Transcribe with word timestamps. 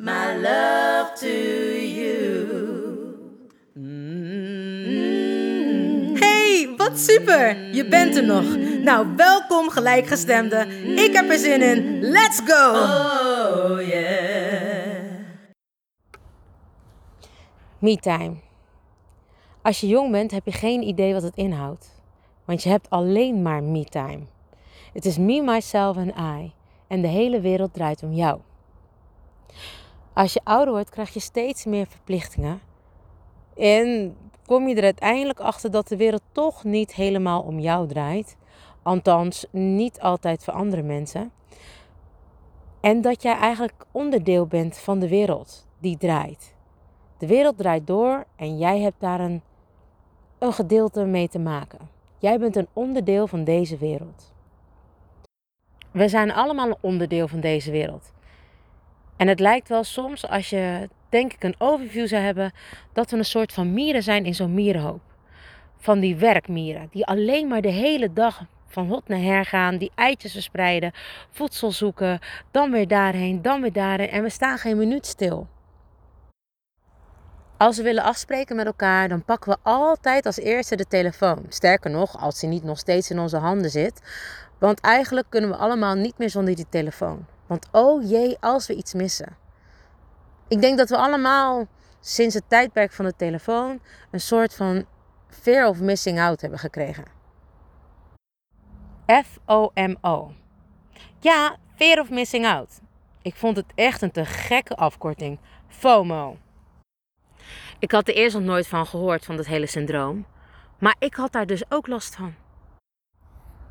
my 0.00 0.34
love 0.40 1.12
to 1.14 1.28
you. 1.76 2.48
Hey, 6.18 6.74
wat 6.76 6.98
super! 6.98 7.74
Je 7.74 7.88
bent 7.88 8.16
er 8.16 8.24
nog. 8.24 8.56
Nou, 8.82 9.06
welkom 9.16 9.70
gelijkgestemde. 9.70 10.66
Ik 10.96 11.12
heb 11.12 11.30
er 11.30 11.38
zin 11.38 11.62
in. 11.62 12.00
Let's 12.00 12.40
go! 12.44 12.70
Oh 12.70 13.88
yeah. 13.88 15.00
Me-time. 17.78 18.34
Als 19.62 19.80
je 19.80 19.86
jong 19.86 20.10
bent 20.10 20.30
heb 20.30 20.44
je 20.44 20.52
geen 20.52 20.82
idee 20.82 21.12
wat 21.12 21.22
het 21.22 21.36
inhoudt. 21.36 22.00
Want 22.44 22.62
je 22.62 22.68
hebt 22.68 22.90
alleen 22.90 23.42
maar 23.42 23.62
me-time. 23.62 24.20
Het 24.92 25.04
is 25.04 25.18
me, 25.18 25.42
myself 25.42 25.96
en 25.96 26.14
I. 26.40 26.52
En 26.88 27.02
de 27.02 27.08
hele 27.08 27.40
wereld 27.40 27.74
draait 27.74 28.02
om 28.02 28.12
jou. 28.12 28.40
Als 30.12 30.32
je 30.32 30.40
ouder 30.44 30.72
wordt 30.72 30.90
krijg 30.90 31.14
je 31.14 31.20
steeds 31.20 31.64
meer 31.64 31.86
verplichtingen. 31.86 32.60
En 33.56 34.16
kom 34.46 34.68
je 34.68 34.74
er 34.74 34.82
uiteindelijk 34.82 35.40
achter 35.40 35.70
dat 35.70 35.88
de 35.88 35.96
wereld 35.96 36.22
toch 36.32 36.64
niet 36.64 36.94
helemaal 36.94 37.42
om 37.42 37.58
jou 37.58 37.88
draait. 37.88 38.36
Althans, 38.82 39.46
niet 39.50 40.00
altijd 40.00 40.44
voor 40.44 40.54
andere 40.54 40.82
mensen. 40.82 41.32
En 42.80 43.00
dat 43.00 43.22
jij 43.22 43.36
eigenlijk 43.36 43.86
onderdeel 43.90 44.46
bent 44.46 44.78
van 44.78 44.98
de 44.98 45.08
wereld 45.08 45.66
die 45.78 45.96
draait. 45.96 46.54
De 47.18 47.26
wereld 47.26 47.58
draait 47.58 47.86
door 47.86 48.24
en 48.36 48.58
jij 48.58 48.80
hebt 48.80 49.00
daar 49.00 49.20
een, 49.20 49.42
een 50.38 50.52
gedeelte 50.52 51.04
mee 51.04 51.28
te 51.28 51.38
maken. 51.38 51.78
Jij 52.18 52.38
bent 52.38 52.56
een 52.56 52.68
onderdeel 52.72 53.26
van 53.26 53.44
deze 53.44 53.76
wereld. 53.76 54.32
We 55.90 56.08
zijn 56.08 56.32
allemaal 56.32 56.68
een 56.68 56.76
onderdeel 56.80 57.28
van 57.28 57.40
deze 57.40 57.70
wereld. 57.70 58.12
En 59.20 59.28
het 59.28 59.40
lijkt 59.40 59.68
wel 59.68 59.84
soms, 59.84 60.28
als 60.28 60.50
je 60.50 60.88
denk 61.08 61.32
ik 61.32 61.44
een 61.44 61.54
overview 61.58 62.06
zou 62.06 62.22
hebben, 62.22 62.52
dat 62.92 63.10
we 63.10 63.16
een 63.16 63.24
soort 63.24 63.52
van 63.52 63.72
mieren 63.72 64.02
zijn 64.02 64.24
in 64.24 64.34
zo'n 64.34 64.54
mierenhoop. 64.54 65.00
Van 65.78 66.00
die 66.00 66.16
werkmieren, 66.16 66.88
die 66.90 67.06
alleen 67.06 67.48
maar 67.48 67.60
de 67.60 67.70
hele 67.70 68.12
dag 68.12 68.42
van 68.66 68.88
hot 68.88 69.08
naar 69.08 69.20
her 69.20 69.44
gaan, 69.44 69.78
die 69.78 69.92
eitjes 69.94 70.32
verspreiden, 70.32 70.92
voedsel 71.30 71.72
zoeken, 71.72 72.18
dan 72.50 72.70
weer 72.70 72.88
daarheen, 72.88 73.42
dan 73.42 73.60
weer 73.60 73.72
daarheen 73.72 74.08
en 74.08 74.22
we 74.22 74.30
staan 74.30 74.58
geen 74.58 74.76
minuut 74.76 75.06
stil. 75.06 75.46
Als 77.56 77.76
we 77.76 77.82
willen 77.82 78.02
afspreken 78.02 78.56
met 78.56 78.66
elkaar, 78.66 79.08
dan 79.08 79.24
pakken 79.24 79.52
we 79.52 79.58
altijd 79.62 80.26
als 80.26 80.38
eerste 80.38 80.76
de 80.76 80.86
telefoon. 80.86 81.44
Sterker 81.48 81.90
nog, 81.90 82.20
als 82.20 82.40
die 82.40 82.48
niet 82.48 82.64
nog 82.64 82.78
steeds 82.78 83.10
in 83.10 83.18
onze 83.18 83.36
handen 83.36 83.70
zit. 83.70 84.00
Want 84.58 84.80
eigenlijk 84.80 85.26
kunnen 85.28 85.50
we 85.50 85.56
allemaal 85.56 85.94
niet 85.94 86.18
meer 86.18 86.30
zonder 86.30 86.54
die 86.54 86.66
telefoon. 86.68 87.26
Want 87.50 87.68
oh 87.72 88.08
jee, 88.08 88.36
als 88.40 88.66
we 88.66 88.74
iets 88.74 88.94
missen. 88.94 89.36
Ik 90.48 90.60
denk 90.60 90.78
dat 90.78 90.88
we 90.88 90.96
allemaal 90.96 91.66
sinds 92.00 92.34
het 92.34 92.44
tijdperk 92.48 92.92
van 92.92 93.04
de 93.04 93.16
telefoon 93.16 93.80
een 94.10 94.20
soort 94.20 94.54
van 94.54 94.84
fear 95.28 95.68
of 95.68 95.80
missing 95.80 96.20
out 96.20 96.40
hebben 96.40 96.58
gekregen. 96.58 97.04
FOMO. 99.24 100.32
Ja, 101.18 101.56
fear 101.74 102.00
of 102.00 102.10
missing 102.10 102.46
out. 102.46 102.80
Ik 103.22 103.34
vond 103.34 103.56
het 103.56 103.72
echt 103.74 104.02
een 104.02 104.10
te 104.10 104.24
gekke 104.24 104.76
afkorting. 104.76 105.38
FOMO. 105.68 106.36
Ik 107.78 107.90
had 107.90 108.08
er 108.08 108.14
eerst 108.14 108.36
nog 108.36 108.44
nooit 108.44 108.68
van 108.68 108.86
gehoord, 108.86 109.24
van 109.24 109.36
dat 109.36 109.46
hele 109.46 109.66
syndroom. 109.66 110.26
Maar 110.78 110.96
ik 110.98 111.14
had 111.14 111.32
daar 111.32 111.46
dus 111.46 111.70
ook 111.70 111.86
last 111.86 112.14
van. 112.14 112.34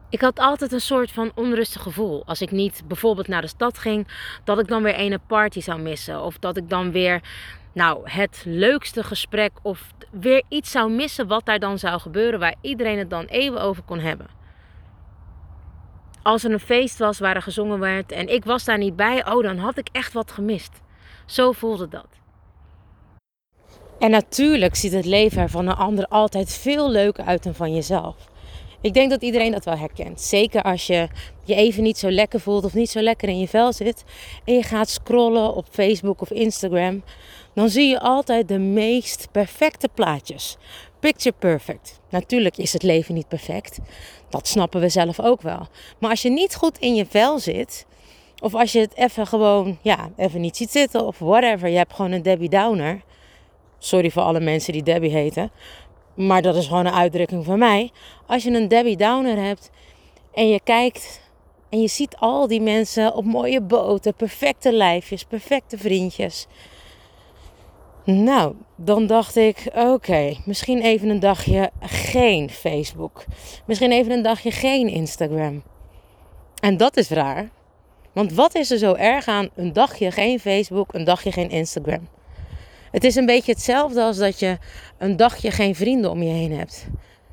Ik 0.09 0.22
had 0.22 0.40
altijd 0.40 0.72
een 0.72 0.81
soort 0.81 1.12
van 1.12 1.31
onrustig 1.36 1.81
gevoel. 1.81 2.24
Als 2.25 2.42
ik 2.42 2.52
niet 2.52 2.81
bijvoorbeeld 2.88 3.28
naar 3.28 3.42
de 3.42 3.47
stad 3.47 3.78
ging, 3.78 4.08
dat 4.44 4.59
ik 4.59 4.68
dan 4.68 4.84
weer 4.84 5.00
een 5.00 5.20
party 5.28 5.62
zou 5.62 5.81
missen. 5.81 6.24
Of 6.24 6.38
dat 6.38 6.58
ik 6.58 6.70
dan 6.70 6.92
weer, 6.92 7.22
nou, 7.74 8.09
het 8.09 8.42
leukste 8.46 9.03
gesprek 9.03 9.52
of 9.62 9.94
weer 10.12 10.44
iets 10.48 10.72
zou 10.72 10.92
missen 10.92 11.28
wat 11.28 11.46
daar 11.46 11.59
dan 11.59 11.80
zou 11.80 12.00
gebeuren, 12.00 12.40
waar 12.40 12.56
iedereen 12.62 12.98
het 12.98 13.09
dan 13.09 13.25
even 13.25 13.62
over 13.62 13.84
kon 13.84 14.00
hebben. 14.00 14.28
Als 16.24 16.44
er 16.44 16.52
een 16.52 16.59
feest 16.59 16.98
was 16.98 17.19
waar 17.19 17.36
er 17.36 17.42
gezongen 17.42 17.80
werd 17.80 18.12
en 18.12 18.28
ik 18.28 18.46
was 18.46 18.64
daar 18.64 18.78
niet 18.78 18.96
bij, 18.96 19.25
oh, 19.25 19.44
dan 19.44 19.58
had 19.58 19.78
ik 19.78 19.90
echt 19.92 20.14
wat 20.14 20.31
gemist. 20.31 20.81
Zo 21.25 21.52
voelde 21.52 21.88
dat. 21.88 22.08
En 24.00 24.12
natuurlijk 24.12 24.75
ziet 24.75 24.92
het 24.92 25.06
leven 25.06 25.50
van 25.50 25.68
een 25.68 25.75
ander 25.75 26.06
altijd 26.06 26.53
veel 26.53 26.92
leuker 26.92 27.25
uit 27.25 27.44
dan 27.44 27.56
van 27.56 27.74
jezelf. 27.74 28.29
Ik 28.82 28.94
denk 28.94 29.10
dat 29.10 29.22
iedereen 29.22 29.52
dat 29.52 29.66
wel 29.66 29.78
herkent. 29.78 30.22
Zeker 30.22 30.62
als 30.64 30.88
je 30.88 31.08
je 31.44 31.56
even 31.56 31.84
niet 31.84 31.98
zo 31.98 32.10
lekker 32.10 32.40
voelt 32.40 32.64
of 32.64 32.74
niet 32.74 32.90
zo 32.90 33.02
lekker 33.02 33.30
in 33.30 33.40
je 33.40 33.48
vel 33.48 33.74
zit. 33.74 34.04
En 34.46 34.54
je 34.54 34.64
gaat 34.64 34.90
scrollen 34.90 35.56
op 35.56 35.66
Facebook 35.72 36.22
of 36.22 36.32
Instagram. 36.32 37.04
Dan 37.54 37.70
zie 37.70 37.88
je 37.88 38.00
altijd 38.00 38.48
de 38.48 38.60
meest 38.60 39.28
perfecte 39.32 39.90
plaatjes. 39.94 40.58
Picture 41.00 41.36
perfect. 41.40 42.00
Natuurlijk 42.10 42.58
is 42.58 42.74
het 42.74 42.84
leven 42.84 43.14
niet 43.14 43.28
perfect. 43.28 43.80
Dat 44.30 44.48
snappen 44.48 44.82
we 44.82 44.90
zelf 44.90 45.20
ook 45.20 45.42
wel. 45.42 45.68
Maar 46.00 46.10
als 46.10 46.22
je 46.22 46.30
niet 46.30 46.56
goed 46.56 46.78
in 46.78 46.96
je 46.96 47.06
vel 47.06 47.40
zit. 47.40 47.86
Of 48.42 48.56
als 48.56 48.72
je 48.72 48.80
het 48.80 48.96
even 48.96 49.28
gewoon, 49.28 49.78
ja, 49.82 50.10
even 50.18 50.42
niet 50.42 50.58
ziet 50.58 50.72
zitten 50.72 51.06
of 51.06 51.20
whatever. 51.20 51.70
Je 51.70 51.78
hebt 51.78 51.94
gewoon 51.94 52.12
een 52.12 52.22
Debbie 52.22 52.50
Downer. 52.50 53.02
Sorry 53.80 54.12
voor 54.12 54.22
alle 54.22 54.40
mensen 54.40 54.74
die 54.74 54.84
Debbie 54.84 55.12
heten. 55.12 55.52
Maar 56.14 56.42
dat 56.42 56.56
is 56.56 56.68
gewoon 56.68 56.86
een 56.86 56.94
uitdrukking 56.94 57.46
van 57.46 57.59
mij. 57.59 57.92
Als 58.28 58.44
je 58.44 58.52
een 58.52 58.68
Debbie 58.68 58.97
Downer 58.97 59.38
hebt 59.38 59.72
en 60.34 60.50
je 60.50 60.59
kijkt 60.64 61.22
en 61.70 61.81
je 61.81 61.88
ziet 61.88 62.16
al 62.18 62.47
die 62.47 62.62
mensen 62.62 63.14
op 63.14 63.25
mooie 63.25 63.62
boten, 63.62 64.14
perfecte 64.14 64.74
lijfjes, 64.74 65.24
perfecte 65.24 65.78
vriendjes. 65.78 66.48
Nou, 68.03 68.56
dan 68.75 69.08
dacht 69.08 69.36
ik, 69.36 69.72
oké, 69.75 70.36
misschien 70.46 70.81
even 70.81 71.09
een 71.09 71.19
dagje 71.19 71.72
geen 71.81 72.50
Facebook. 72.50 73.25
Misschien 73.66 73.92
even 73.92 74.12
een 74.12 74.22
dagje 74.22 74.52
geen 74.52 74.88
Instagram. 74.88 75.64
En 76.62 76.78
dat 76.78 76.98
is 76.98 77.09
raar. 77.09 77.50
Want 78.14 78.34
wat 78.34 78.56
is 78.56 78.72
er 78.72 78.78
zo 78.78 78.94
erg 78.94 79.28
aan 79.28 79.50
een 79.56 79.74
dagje 79.74 80.12
geen 80.12 80.40
Facebook, 80.40 80.94
een 80.94 81.03
dagje 81.03 81.31
geen 81.31 81.50
Instagram? 81.50 82.08
Het 82.92 83.04
is 83.04 83.16
een 83.16 83.26
beetje 83.26 83.52
hetzelfde 83.52 84.02
als 84.02 84.18
dat 84.18 84.40
je 84.40 84.58
een 84.98 85.18
dagje 85.18 85.52
geen 85.52 85.76
vrienden 85.76 86.12
om 86.12 86.24
je 86.24 86.34
heen 86.34 86.58
hebt. 86.58 86.88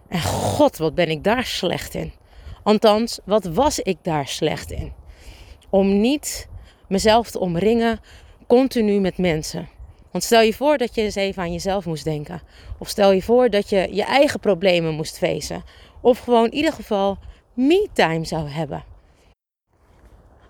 En 0.08 0.22
god, 0.22 0.76
wat 0.76 0.94
ben 0.94 1.08
ik 1.08 1.25
daar 1.25 1.44
slecht 1.44 1.94
in. 1.94 2.12
Althans, 2.62 3.19
wat 3.25 3.44
was 3.44 3.78
ik 3.78 3.96
daar 4.02 4.26
slecht 4.26 4.70
in? 4.70 4.92
Om 5.70 6.00
niet 6.00 6.48
mezelf 6.88 7.30
te 7.30 7.38
omringen 7.38 8.00
continu 8.46 9.00
met 9.00 9.19
mensen. 9.19 9.69
Want 10.10 10.25
stel 10.25 10.40
je 10.40 10.54
voor 10.54 10.78
dat 10.78 10.94
je 10.94 11.02
eens 11.02 11.14
even 11.14 11.42
aan 11.42 11.52
jezelf 11.52 11.86
moest 11.86 12.04
denken. 12.04 12.42
Of 12.78 12.88
stel 12.88 13.12
je 13.12 13.22
voor 13.22 13.50
dat 13.50 13.69
je 13.69 13.88
je 13.90 14.04
eigen 14.04 14.40
problemen 14.40 14.94
moest 14.94 15.19
feesten. 15.19 15.64
Of 16.00 16.19
gewoon 16.19 16.44
in 16.44 16.54
ieder 16.54 16.72
geval 16.72 17.19
me-time 17.54 18.25
zou 18.25 18.48
hebben. 18.48 18.84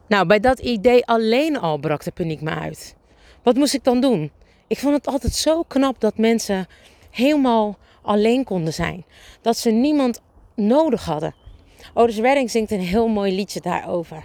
Nou, 0.09 0.27
bij 0.27 0.41
dat 0.41 0.59
idee 0.59 1.07
alleen 1.07 1.59
al 1.59 1.79
brak 1.79 2.05
de 2.05 2.11
paniek 2.11 2.41
me 2.41 2.51
uit. 2.51 2.97
Wat 3.43 3.55
moest 3.55 3.75
ik 3.75 3.85
dan 3.85 4.01
doen? 4.01 4.31
Ik 4.67 4.79
vond 4.79 4.95
het 4.95 5.07
altijd 5.07 5.35
zo 5.35 5.63
knap 5.63 6.01
dat 6.01 6.19
mensen 6.19 6.67
helemaal 7.11 7.77
alleen 8.03 8.45
konden 8.45 8.73
zijn. 8.73 9.05
Dat 9.41 9.57
ze 9.57 9.71
niemand 9.71 10.21
nodig 10.55 11.05
hadden. 11.05 11.35
Otis 11.95 12.19
Redding 12.19 12.51
zingt 12.51 12.71
een 12.71 12.81
heel 12.81 13.09
mooi 13.09 13.35
liedje 13.35 13.61
daarover. 13.61 14.25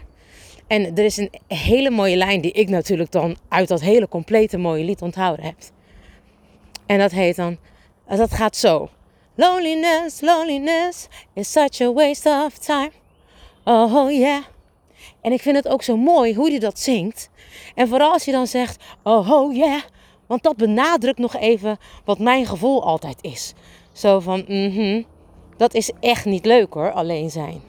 En 0.67 0.97
er 0.97 1.03
is 1.03 1.17
een 1.17 1.31
hele 1.47 1.89
mooie 1.89 2.15
lijn 2.15 2.41
die 2.41 2.51
ik 2.51 2.69
natuurlijk 2.69 3.11
dan 3.11 3.37
uit 3.47 3.67
dat 3.67 3.81
hele 3.81 4.07
complete 4.07 4.57
mooie 4.57 4.83
lied 4.83 5.01
onthouden 5.01 5.45
heb. 5.45 5.55
En 6.85 6.99
dat 6.99 7.11
heet 7.11 7.35
dan... 7.35 7.57
Dat 8.07 8.33
gaat 8.33 8.55
zo. 8.55 8.89
Loneliness, 9.35 10.21
loneliness 10.21 11.07
is 11.33 11.51
such 11.51 11.81
a 11.81 11.93
waste 11.93 12.43
of 12.45 12.57
time. 12.57 12.91
Oh 13.63 14.11
yeah. 14.11 14.43
En 15.21 15.31
ik 15.31 15.41
vind 15.41 15.55
het 15.55 15.67
ook 15.67 15.83
zo 15.83 15.97
mooi 15.97 16.35
hoe 16.35 16.49
hij 16.49 16.59
dat 16.59 16.79
zingt. 16.79 17.29
En 17.75 17.87
vooral 17.87 18.11
als 18.11 18.25
je 18.25 18.31
dan 18.31 18.47
zegt, 18.47 18.83
oh 19.03 19.55
yeah. 19.55 19.81
Want 20.31 20.43
dat 20.43 20.55
benadrukt 20.55 21.19
nog 21.19 21.35
even 21.35 21.77
wat 22.05 22.19
mijn 22.19 22.45
gevoel 22.45 22.83
altijd 22.83 23.17
is. 23.21 23.53
Zo 23.91 24.19
van, 24.19 24.43
mhm, 24.47 25.03
dat 25.57 25.73
is 25.73 25.91
echt 25.99 26.25
niet 26.25 26.45
leuk 26.45 26.73
hoor, 26.73 26.91
alleen 26.91 27.29
zijn. 27.29 27.61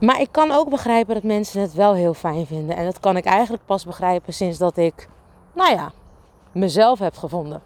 Maar 0.00 0.20
ik 0.20 0.28
kan 0.30 0.50
ook 0.50 0.70
begrijpen 0.70 1.14
dat 1.14 1.22
mensen 1.22 1.60
het 1.60 1.72
wel 1.72 1.94
heel 1.94 2.14
fijn 2.14 2.46
vinden. 2.46 2.76
En 2.76 2.84
dat 2.84 3.00
kan 3.00 3.16
ik 3.16 3.24
eigenlijk 3.24 3.66
pas 3.66 3.84
begrijpen 3.84 4.32
sinds 4.32 4.58
dat 4.58 4.76
ik, 4.76 5.08
nou 5.54 5.72
ja, 5.72 5.92
mezelf 6.52 6.98
heb 6.98 7.16
gevonden. 7.16 7.62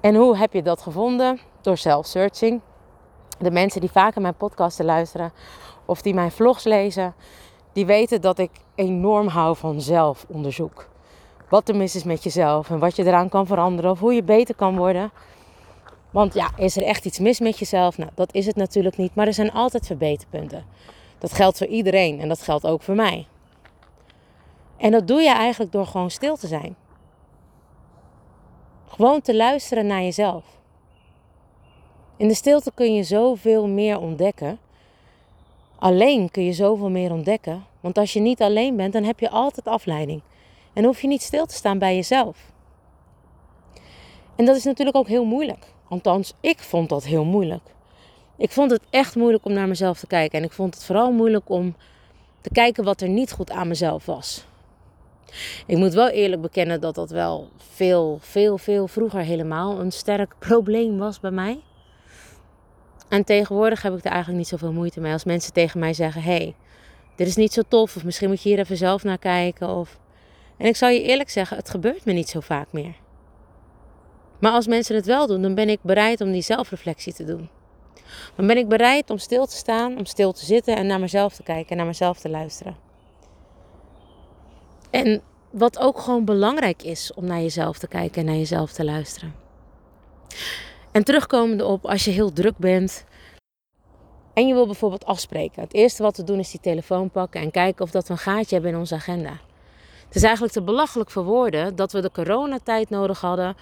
En 0.00 0.14
hoe 0.14 0.36
heb 0.36 0.52
je 0.52 0.62
dat 0.62 0.82
gevonden? 0.82 1.40
Door 1.60 1.76
self-searching. 1.76 2.60
De 3.38 3.50
mensen 3.50 3.80
die 3.80 3.90
vaker 3.90 4.20
mijn 4.20 4.36
podcasten 4.36 4.84
luisteren 4.84 5.32
of 5.84 6.02
die 6.02 6.14
mijn 6.14 6.30
vlogs 6.30 6.64
lezen, 6.64 7.14
die 7.72 7.86
weten 7.86 8.20
dat 8.20 8.38
ik 8.38 8.50
enorm 8.74 9.26
hou 9.26 9.56
van 9.56 9.80
zelfonderzoek. 9.80 10.88
Wat 11.50 11.68
er 11.68 11.76
mis 11.76 11.94
is 11.94 12.04
met 12.04 12.22
jezelf 12.22 12.70
en 12.70 12.78
wat 12.78 12.96
je 12.96 13.04
eraan 13.04 13.28
kan 13.28 13.46
veranderen 13.46 13.90
of 13.90 14.00
hoe 14.00 14.14
je 14.14 14.22
beter 14.22 14.54
kan 14.54 14.76
worden. 14.76 15.10
Want 16.10 16.34
ja, 16.34 16.50
is 16.56 16.76
er 16.76 16.82
echt 16.82 17.04
iets 17.04 17.18
mis 17.18 17.40
met 17.40 17.58
jezelf? 17.58 17.98
Nou, 17.98 18.10
dat 18.14 18.34
is 18.34 18.46
het 18.46 18.56
natuurlijk 18.56 18.96
niet, 18.96 19.14
maar 19.14 19.26
er 19.26 19.34
zijn 19.34 19.52
altijd 19.52 19.86
verbeterpunten. 19.86 20.64
Dat 21.18 21.32
geldt 21.32 21.58
voor 21.58 21.66
iedereen 21.66 22.20
en 22.20 22.28
dat 22.28 22.42
geldt 22.42 22.66
ook 22.66 22.82
voor 22.82 22.94
mij. 22.94 23.26
En 24.76 24.90
dat 24.90 25.06
doe 25.06 25.20
je 25.20 25.34
eigenlijk 25.34 25.72
door 25.72 25.86
gewoon 25.86 26.10
stil 26.10 26.36
te 26.36 26.46
zijn. 26.46 26.76
Gewoon 28.88 29.20
te 29.20 29.36
luisteren 29.36 29.86
naar 29.86 30.02
jezelf. 30.02 30.44
In 32.16 32.28
de 32.28 32.34
stilte 32.34 32.72
kun 32.74 32.94
je 32.94 33.02
zoveel 33.02 33.68
meer 33.68 33.98
ontdekken. 33.98 34.58
Alleen 35.78 36.30
kun 36.30 36.44
je 36.44 36.52
zoveel 36.52 36.90
meer 36.90 37.12
ontdekken. 37.12 37.64
Want 37.80 37.98
als 37.98 38.12
je 38.12 38.20
niet 38.20 38.42
alleen 38.42 38.76
bent, 38.76 38.92
dan 38.92 39.04
heb 39.04 39.20
je 39.20 39.30
altijd 39.30 39.66
afleiding. 39.66 40.22
En 40.72 40.84
hoef 40.84 41.00
je 41.00 41.08
niet 41.08 41.22
stil 41.22 41.46
te 41.46 41.54
staan 41.54 41.78
bij 41.78 41.94
jezelf. 41.94 42.38
En 44.36 44.44
dat 44.44 44.56
is 44.56 44.64
natuurlijk 44.64 44.96
ook 44.96 45.08
heel 45.08 45.24
moeilijk. 45.24 45.66
Althans, 45.88 46.32
ik 46.40 46.58
vond 46.58 46.88
dat 46.88 47.04
heel 47.04 47.24
moeilijk. 47.24 47.62
Ik 48.36 48.50
vond 48.50 48.70
het 48.70 48.82
echt 48.90 49.16
moeilijk 49.16 49.44
om 49.44 49.52
naar 49.52 49.68
mezelf 49.68 49.98
te 49.98 50.06
kijken. 50.06 50.38
En 50.38 50.44
ik 50.44 50.52
vond 50.52 50.74
het 50.74 50.84
vooral 50.84 51.12
moeilijk 51.12 51.48
om 51.48 51.74
te 52.40 52.50
kijken 52.50 52.84
wat 52.84 53.00
er 53.00 53.08
niet 53.08 53.32
goed 53.32 53.50
aan 53.50 53.68
mezelf 53.68 54.06
was. 54.06 54.44
Ik 55.66 55.76
moet 55.76 55.94
wel 55.94 56.08
eerlijk 56.08 56.42
bekennen 56.42 56.80
dat 56.80 56.94
dat 56.94 57.10
wel 57.10 57.48
veel, 57.56 58.18
veel, 58.20 58.58
veel 58.58 58.88
vroeger 58.88 59.20
helemaal 59.20 59.80
een 59.80 59.92
sterk 59.92 60.34
probleem 60.48 60.98
was 60.98 61.20
bij 61.20 61.30
mij. 61.30 61.60
En 63.08 63.24
tegenwoordig 63.24 63.82
heb 63.82 63.96
ik 63.96 64.04
er 64.04 64.10
eigenlijk 64.10 64.38
niet 64.38 64.48
zoveel 64.48 64.72
moeite 64.72 65.00
mee 65.00 65.12
als 65.12 65.24
mensen 65.24 65.52
tegen 65.52 65.80
mij 65.80 65.92
zeggen: 65.92 66.22
hey, 66.22 66.54
dit 67.16 67.26
is 67.26 67.36
niet 67.36 67.52
zo 67.52 67.62
tof, 67.68 67.96
of 67.96 68.04
misschien 68.04 68.28
moet 68.28 68.42
je 68.42 68.48
hier 68.48 68.58
even 68.58 68.76
zelf 68.76 69.04
naar 69.04 69.18
kijken. 69.18 69.68
Of... 69.68 69.98
En 70.60 70.66
ik 70.66 70.76
zal 70.76 70.88
je 70.88 71.02
eerlijk 71.02 71.30
zeggen: 71.30 71.56
het 71.56 71.70
gebeurt 71.70 72.04
me 72.04 72.12
niet 72.12 72.28
zo 72.28 72.40
vaak 72.40 72.72
meer. 72.72 72.94
Maar 74.38 74.52
als 74.52 74.66
mensen 74.66 74.94
het 74.94 75.06
wel 75.06 75.26
doen, 75.26 75.42
dan 75.42 75.54
ben 75.54 75.68
ik 75.68 75.78
bereid 75.82 76.20
om 76.20 76.32
die 76.32 76.42
zelfreflectie 76.42 77.14
te 77.14 77.24
doen. 77.24 77.48
Dan 78.36 78.46
ben 78.46 78.56
ik 78.56 78.68
bereid 78.68 79.10
om 79.10 79.18
stil 79.18 79.46
te 79.46 79.56
staan, 79.56 79.98
om 79.98 80.04
stil 80.04 80.32
te 80.32 80.44
zitten 80.44 80.76
en 80.76 80.86
naar 80.86 81.00
mezelf 81.00 81.34
te 81.34 81.42
kijken 81.42 81.70
en 81.70 81.76
naar 81.76 81.86
mezelf 81.86 82.18
te 82.18 82.28
luisteren. 82.28 82.76
En 84.90 85.22
wat 85.50 85.78
ook 85.78 85.98
gewoon 85.98 86.24
belangrijk 86.24 86.82
is 86.82 87.14
om 87.14 87.24
naar 87.24 87.40
jezelf 87.40 87.78
te 87.78 87.88
kijken 87.88 88.20
en 88.20 88.26
naar 88.26 88.36
jezelf 88.36 88.72
te 88.72 88.84
luisteren. 88.84 89.34
En 90.92 91.04
terugkomende 91.04 91.64
op 91.64 91.86
als 91.86 92.04
je 92.04 92.10
heel 92.10 92.32
druk 92.32 92.56
bent 92.56 93.04
en 94.34 94.46
je 94.46 94.54
wil 94.54 94.66
bijvoorbeeld 94.66 95.04
afspreken. 95.04 95.62
Het 95.62 95.74
eerste 95.74 96.02
wat 96.02 96.16
we 96.16 96.24
doen 96.24 96.38
is 96.38 96.50
die 96.50 96.60
telefoon 96.60 97.10
pakken 97.10 97.40
en 97.40 97.50
kijken 97.50 97.84
of 97.84 97.90
dat 97.90 98.06
we 98.06 98.12
een 98.12 98.18
gaatje 98.18 98.54
hebben 98.54 98.72
in 98.72 98.78
onze 98.78 98.94
agenda. 98.94 99.40
Het 100.10 100.18
is 100.18 100.24
eigenlijk 100.24 100.52
te 100.52 100.62
belachelijk 100.62 101.10
voor 101.10 101.24
woorden 101.24 101.76
dat 101.76 101.92
we 101.92 102.00
de 102.00 102.10
coronatijd 102.10 102.90
nodig 102.90 103.20
hadden 103.20 103.56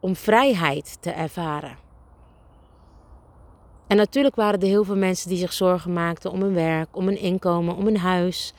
om 0.00 0.16
vrijheid 0.16 1.02
te 1.02 1.10
ervaren. 1.10 1.76
En 3.86 3.96
natuurlijk 3.96 4.34
waren 4.34 4.60
er 4.60 4.66
heel 4.66 4.84
veel 4.84 4.96
mensen 4.96 5.28
die 5.28 5.38
zich 5.38 5.52
zorgen 5.52 5.92
maakten 5.92 6.30
om 6.30 6.40
hun 6.40 6.54
werk, 6.54 6.96
om 6.96 7.06
hun 7.06 7.18
inkomen, 7.18 7.76
om 7.76 7.84
hun 7.84 7.98
huis, 7.98 8.54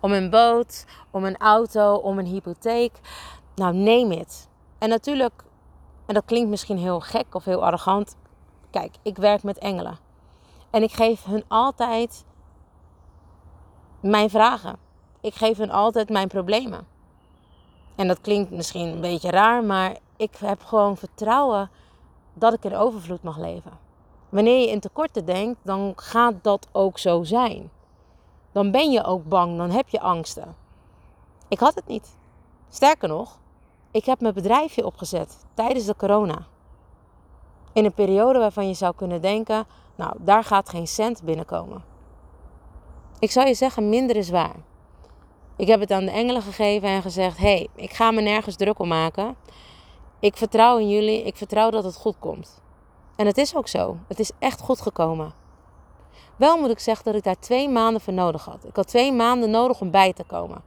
om 0.00 0.12
een 0.12 0.30
boot, 0.30 0.84
om 1.10 1.24
een 1.24 1.36
auto, 1.36 1.94
om 1.94 2.18
een 2.18 2.26
hypotheek. 2.26 2.92
Nou, 3.54 3.74
neem 3.74 4.10
het. 4.10 4.48
En 4.78 4.88
natuurlijk, 4.88 5.44
en 6.06 6.14
dat 6.14 6.24
klinkt 6.24 6.50
misschien 6.50 6.78
heel 6.78 7.00
gek 7.00 7.34
of 7.34 7.44
heel 7.44 7.64
arrogant. 7.64 8.16
Kijk, 8.70 8.94
ik 9.02 9.16
werk 9.16 9.42
met 9.42 9.58
engelen. 9.58 9.98
En 10.70 10.82
ik 10.82 10.92
geef 10.92 11.24
hun 11.24 11.44
altijd 11.48 12.24
mijn 14.00 14.30
vragen. 14.30 14.81
Ik 15.22 15.34
geef 15.34 15.58
hun 15.58 15.70
altijd 15.70 16.08
mijn 16.08 16.28
problemen. 16.28 16.86
En 17.94 18.08
dat 18.08 18.20
klinkt 18.20 18.50
misschien 18.50 18.88
een 18.88 19.00
beetje 19.00 19.30
raar, 19.30 19.64
maar 19.64 19.96
ik 20.16 20.36
heb 20.36 20.62
gewoon 20.62 20.96
vertrouwen 20.96 21.70
dat 22.34 22.52
ik 22.52 22.64
in 22.64 22.76
overvloed 22.76 23.22
mag 23.22 23.38
leven. 23.38 23.72
Wanneer 24.28 24.60
je 24.60 24.70
in 24.70 24.80
tekorten 24.80 25.24
denkt, 25.24 25.60
dan 25.62 25.92
gaat 25.96 26.34
dat 26.42 26.68
ook 26.72 26.98
zo 26.98 27.22
zijn 27.22 27.70
dan 28.52 28.70
ben 28.70 28.90
je 28.90 29.04
ook 29.04 29.28
bang, 29.28 29.56
dan 29.56 29.70
heb 29.70 29.88
je 29.88 30.00
angsten. 30.00 30.56
Ik 31.48 31.58
had 31.58 31.74
het 31.74 31.86
niet. 31.86 32.16
Sterker 32.68 33.08
nog, 33.08 33.38
ik 33.90 34.04
heb 34.04 34.20
mijn 34.20 34.34
bedrijfje 34.34 34.86
opgezet 34.86 35.44
tijdens 35.54 35.84
de 35.84 35.96
corona. 35.96 36.46
In 37.72 37.84
een 37.84 37.94
periode 37.94 38.38
waarvan 38.38 38.68
je 38.68 38.74
zou 38.74 38.94
kunnen 38.94 39.20
denken, 39.20 39.66
nou, 39.94 40.16
daar 40.18 40.44
gaat 40.44 40.68
geen 40.68 40.86
cent 40.86 41.22
binnenkomen. 41.22 41.84
Ik 43.18 43.30
zou 43.30 43.46
je 43.46 43.54
zeggen, 43.54 43.88
minder 43.88 44.16
is 44.16 44.30
waar. 44.30 44.56
Ik 45.56 45.66
heb 45.66 45.80
het 45.80 45.90
aan 45.90 46.04
de 46.04 46.10
engelen 46.10 46.42
gegeven 46.42 46.88
en 46.88 47.02
gezegd: 47.02 47.38
hé, 47.38 47.44
hey, 47.44 47.68
ik 47.74 47.92
ga 47.92 48.10
me 48.10 48.20
nergens 48.20 48.56
druk 48.56 48.78
om 48.78 48.88
maken. 48.88 49.36
Ik 50.20 50.36
vertrouw 50.36 50.78
in 50.78 50.88
jullie, 50.88 51.22
ik 51.22 51.36
vertrouw 51.36 51.70
dat 51.70 51.84
het 51.84 51.96
goed 51.96 52.16
komt. 52.18 52.62
En 53.16 53.26
het 53.26 53.38
is 53.38 53.56
ook 53.56 53.68
zo. 53.68 53.96
Het 54.08 54.18
is 54.18 54.30
echt 54.38 54.60
goed 54.60 54.80
gekomen. 54.80 55.32
Wel 56.36 56.58
moet 56.58 56.70
ik 56.70 56.78
zeggen 56.78 57.04
dat 57.04 57.14
ik 57.14 57.22
daar 57.22 57.38
twee 57.38 57.68
maanden 57.68 58.00
voor 58.00 58.12
nodig 58.12 58.44
had. 58.44 58.64
Ik 58.64 58.76
had 58.76 58.86
twee 58.86 59.12
maanden 59.12 59.50
nodig 59.50 59.80
om 59.80 59.90
bij 59.90 60.12
te 60.12 60.24
komen. 60.24 60.62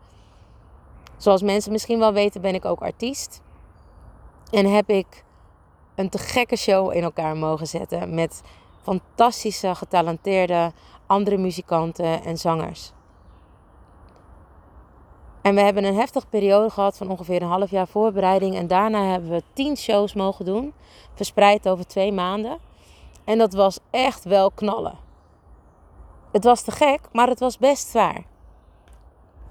Zoals 1.17 1.41
mensen 1.41 1.71
misschien 1.71 1.99
wel 1.99 2.13
weten, 2.13 2.41
ben 2.41 2.53
ik 2.53 2.65
ook 2.65 2.81
artiest. 2.81 3.41
En 4.51 4.65
heb 4.65 4.89
ik 4.89 5.23
een 5.95 6.09
te 6.09 6.17
gekke 6.17 6.55
show 6.55 6.93
in 6.93 7.03
elkaar 7.03 7.37
mogen 7.37 7.67
zetten 7.67 8.13
met 8.13 8.41
fantastische, 8.81 9.75
getalenteerde 9.75 10.71
andere 11.05 11.37
muzikanten 11.37 12.23
en 12.23 12.37
zangers. 12.37 12.91
En 15.45 15.55
we 15.55 15.61
hebben 15.61 15.83
een 15.83 15.95
heftige 15.95 16.27
periode 16.27 16.69
gehad 16.69 16.97
van 16.97 17.09
ongeveer 17.09 17.41
een 17.41 17.47
half 17.47 17.71
jaar 17.71 17.87
voorbereiding. 17.87 18.55
En 18.55 18.67
daarna 18.67 19.11
hebben 19.11 19.29
we 19.29 19.43
tien 19.53 19.77
shows 19.77 20.13
mogen 20.13 20.45
doen, 20.45 20.73
verspreid 21.13 21.69
over 21.69 21.87
twee 21.87 22.11
maanden. 22.11 22.57
En 23.23 23.37
dat 23.37 23.53
was 23.53 23.79
echt 23.89 24.23
wel 24.23 24.51
knallen. 24.51 24.97
Het 26.31 26.43
was 26.43 26.61
te 26.61 26.71
gek, 26.71 26.99
maar 27.11 27.27
het 27.27 27.39
was 27.39 27.57
best 27.57 27.87
zwaar. 27.87 28.23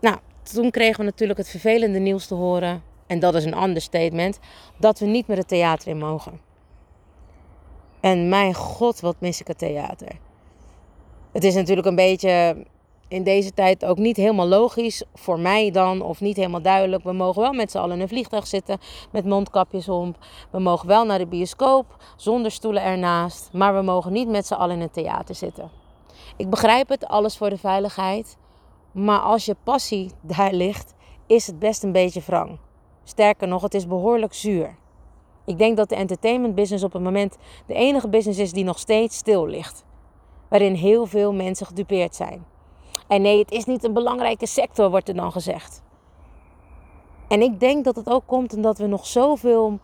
Nou, 0.00 0.16
toen 0.42 0.70
kregen 0.70 0.98
we 0.98 1.04
natuurlijk 1.04 1.38
het 1.38 1.48
vervelende 1.48 1.98
nieuws 1.98 2.26
te 2.26 2.34
horen. 2.34 2.82
En 3.06 3.18
dat 3.18 3.34
is 3.34 3.44
een 3.44 3.62
understatement. 3.62 4.38
Dat 4.78 4.98
we 4.98 5.06
niet 5.06 5.26
meer 5.26 5.36
het 5.36 5.48
theater 5.48 5.88
in 5.88 5.98
mogen. 5.98 6.40
En 8.00 8.28
mijn 8.28 8.54
god, 8.54 9.00
wat 9.00 9.16
mis 9.18 9.40
ik 9.40 9.46
het 9.46 9.58
theater. 9.58 10.18
Het 11.32 11.44
is 11.44 11.54
natuurlijk 11.54 11.86
een 11.86 11.96
beetje 11.96 12.64
in 13.08 13.22
deze 13.22 13.52
tijd 13.52 13.84
ook 13.84 13.98
niet 13.98 14.16
helemaal 14.16 14.46
logisch. 14.46 15.04
Voor 15.14 15.38
mij 15.38 15.70
dan, 15.70 16.02
of 16.02 16.20
niet 16.20 16.36
helemaal 16.36 16.62
duidelijk. 16.62 17.04
We 17.04 17.12
mogen 17.12 17.42
wel 17.42 17.52
met 17.52 17.70
z'n 17.70 17.78
allen 17.78 17.96
in 17.96 18.00
een 18.00 18.08
vliegtuig 18.08 18.46
zitten 18.46 18.78
met 19.12 19.24
mondkapjes 19.24 19.88
om. 19.88 20.14
We 20.50 20.58
mogen 20.58 20.88
wel 20.88 21.04
naar 21.04 21.18
de 21.18 21.26
bioscoop 21.26 21.96
zonder 22.16 22.50
stoelen 22.50 22.82
ernaast. 22.82 23.48
Maar 23.52 23.74
we 23.74 23.82
mogen 23.82 24.12
niet 24.12 24.28
met 24.28 24.46
z'n 24.46 24.54
allen 24.54 24.74
in 24.74 24.82
het 24.82 24.92
theater 24.92 25.34
zitten. 25.34 25.70
Ik 26.36 26.50
begrijp 26.50 26.88
het, 26.88 27.06
alles 27.06 27.36
voor 27.36 27.50
de 27.50 27.58
veiligheid. 27.58 28.36
Maar 28.92 29.20
als 29.20 29.44
je 29.44 29.56
passie 29.64 30.10
daar 30.22 30.52
ligt, 30.52 30.94
is 31.26 31.46
het 31.46 31.58
best 31.58 31.82
een 31.82 31.92
beetje 31.92 32.20
wrang. 32.26 32.58
Sterker 33.04 33.48
nog, 33.48 33.62
het 33.62 33.74
is 33.74 33.86
behoorlijk 33.86 34.34
zuur. 34.34 34.76
Ik 35.46 35.58
denk 35.58 35.76
dat 35.76 35.88
de 35.88 35.94
entertainment 35.94 36.54
business 36.54 36.84
op 36.84 36.92
het 36.92 37.02
moment 37.02 37.36
de 37.66 37.74
enige 37.74 38.08
business 38.08 38.38
is 38.38 38.52
die 38.52 38.64
nog 38.64 38.78
steeds 38.78 39.16
stil 39.16 39.46
ligt. 39.46 39.84
Waarin 40.48 40.74
heel 40.74 41.06
veel 41.06 41.32
mensen 41.32 41.66
gedupeerd 41.66 42.14
zijn. 42.14 42.44
En 43.14 43.22
nee, 43.22 43.38
het 43.38 43.50
is 43.50 43.64
niet 43.64 43.84
een 43.84 43.92
belangrijke 43.92 44.46
sector, 44.46 44.90
wordt 44.90 45.08
er 45.08 45.14
dan 45.14 45.32
gezegd. 45.32 45.82
En 47.28 47.42
ik 47.42 47.60
denk 47.60 47.84
dat 47.84 47.96
het 47.96 48.10
ook 48.10 48.26
komt 48.26 48.54
omdat 48.54 48.78
we 48.78 48.86
nog 48.86 49.06
zoveel 49.06 49.78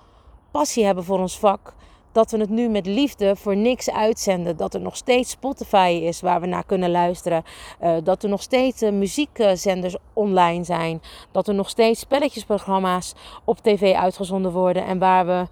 passie 0.50 0.84
hebben 0.84 1.04
voor 1.04 1.18
ons 1.18 1.38
vak. 1.38 1.74
dat 2.12 2.30
we 2.30 2.38
het 2.38 2.50
nu 2.50 2.68
met 2.68 2.86
liefde 2.86 3.36
voor 3.36 3.56
niks 3.56 3.90
uitzenden. 3.90 4.56
Dat 4.56 4.74
er 4.74 4.80
nog 4.80 4.96
steeds 4.96 5.30
Spotify 5.30 6.00
is 6.02 6.20
waar 6.20 6.40
we 6.40 6.46
naar 6.46 6.64
kunnen 6.64 6.90
luisteren. 6.90 7.44
Uh, 7.82 7.96
dat 8.02 8.22
er 8.22 8.28
nog 8.28 8.42
steeds 8.42 8.82
uh, 8.82 8.92
muziekzenders 8.92 9.96
online 10.12 10.64
zijn. 10.64 11.02
Dat 11.30 11.48
er 11.48 11.54
nog 11.54 11.68
steeds 11.68 12.00
spelletjesprogramma's 12.00 13.14
op 13.44 13.58
tv 13.58 13.94
uitgezonden 13.94 14.52
worden. 14.52 14.84
En 14.84 14.98
waar, 14.98 15.26
we, 15.26 15.46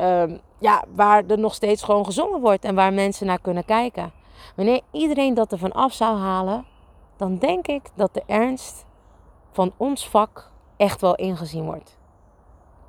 uh, 0.00 0.36
ja, 0.58 0.84
waar 0.94 1.24
er 1.26 1.38
nog 1.38 1.54
steeds 1.54 1.82
gewoon 1.82 2.04
gezongen 2.04 2.40
wordt 2.40 2.64
en 2.64 2.74
waar 2.74 2.92
mensen 2.92 3.26
naar 3.26 3.40
kunnen 3.40 3.64
kijken. 3.64 4.12
Wanneer 4.56 4.80
iedereen 4.90 5.34
dat 5.34 5.52
ervan 5.52 5.72
af 5.72 5.92
zou 5.92 6.18
halen, 6.18 6.64
dan 7.22 7.38
denk 7.38 7.66
ik 7.66 7.90
dat 7.94 8.14
de 8.14 8.22
ernst 8.26 8.86
van 9.50 9.72
ons 9.76 10.08
vak 10.08 10.50
echt 10.76 11.00
wel 11.00 11.14
ingezien 11.14 11.64
wordt. 11.64 11.98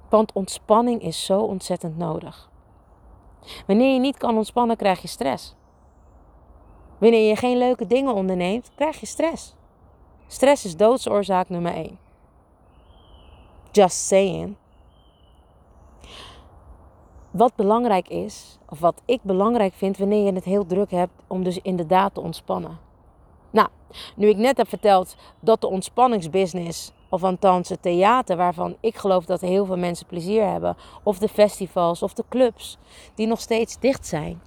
Want 0.09 0.33
ontspanning 0.33 1.01
is 1.01 1.25
zo 1.25 1.39
ontzettend 1.41 1.97
nodig. 1.97 2.49
Wanneer 3.67 3.93
je 3.93 3.99
niet 3.99 4.17
kan 4.17 4.37
ontspannen, 4.37 4.77
krijg 4.77 5.01
je 5.01 5.07
stress. 5.07 5.55
Wanneer 6.97 7.27
je 7.27 7.35
geen 7.35 7.57
leuke 7.57 7.85
dingen 7.85 8.13
onderneemt, 8.13 8.71
krijg 8.75 8.99
je 8.99 9.05
stress. 9.05 9.55
Stress 10.27 10.65
is 10.65 10.77
doodsoorzaak 10.77 11.49
nummer 11.49 11.73
1. 11.73 11.97
Just 13.71 13.97
saying. 13.97 14.55
Wat 17.31 17.55
belangrijk 17.55 18.07
is, 18.07 18.59
of 18.69 18.79
wat 18.79 19.01
ik 19.05 19.23
belangrijk 19.23 19.73
vind 19.73 19.97
wanneer 19.97 20.25
je 20.25 20.33
het 20.33 20.45
heel 20.45 20.65
druk 20.65 20.91
hebt, 20.91 21.13
om 21.27 21.43
dus 21.43 21.57
inderdaad 21.57 22.13
te 22.13 22.21
ontspannen. 22.21 22.91
Nou, 23.53 23.67
nu 24.15 24.27
ik 24.27 24.37
net 24.37 24.57
heb 24.57 24.69
verteld 24.69 25.15
dat 25.39 25.61
de 25.61 25.67
ontspanningsbusiness 25.67 26.91
of 27.09 27.23
althans 27.23 27.69
het 27.69 27.81
theater, 27.81 28.37
waarvan 28.37 28.75
ik 28.79 28.95
geloof 28.95 29.25
dat 29.25 29.41
heel 29.41 29.65
veel 29.65 29.77
mensen 29.77 30.05
plezier 30.05 30.49
hebben. 30.49 30.77
Of 31.03 31.17
de 31.17 31.27
festivals 31.27 32.03
of 32.03 32.13
de 32.13 32.23
clubs, 32.29 32.77
die 33.15 33.27
nog 33.27 33.39
steeds 33.39 33.79
dicht 33.79 34.07
zijn. 34.07 34.41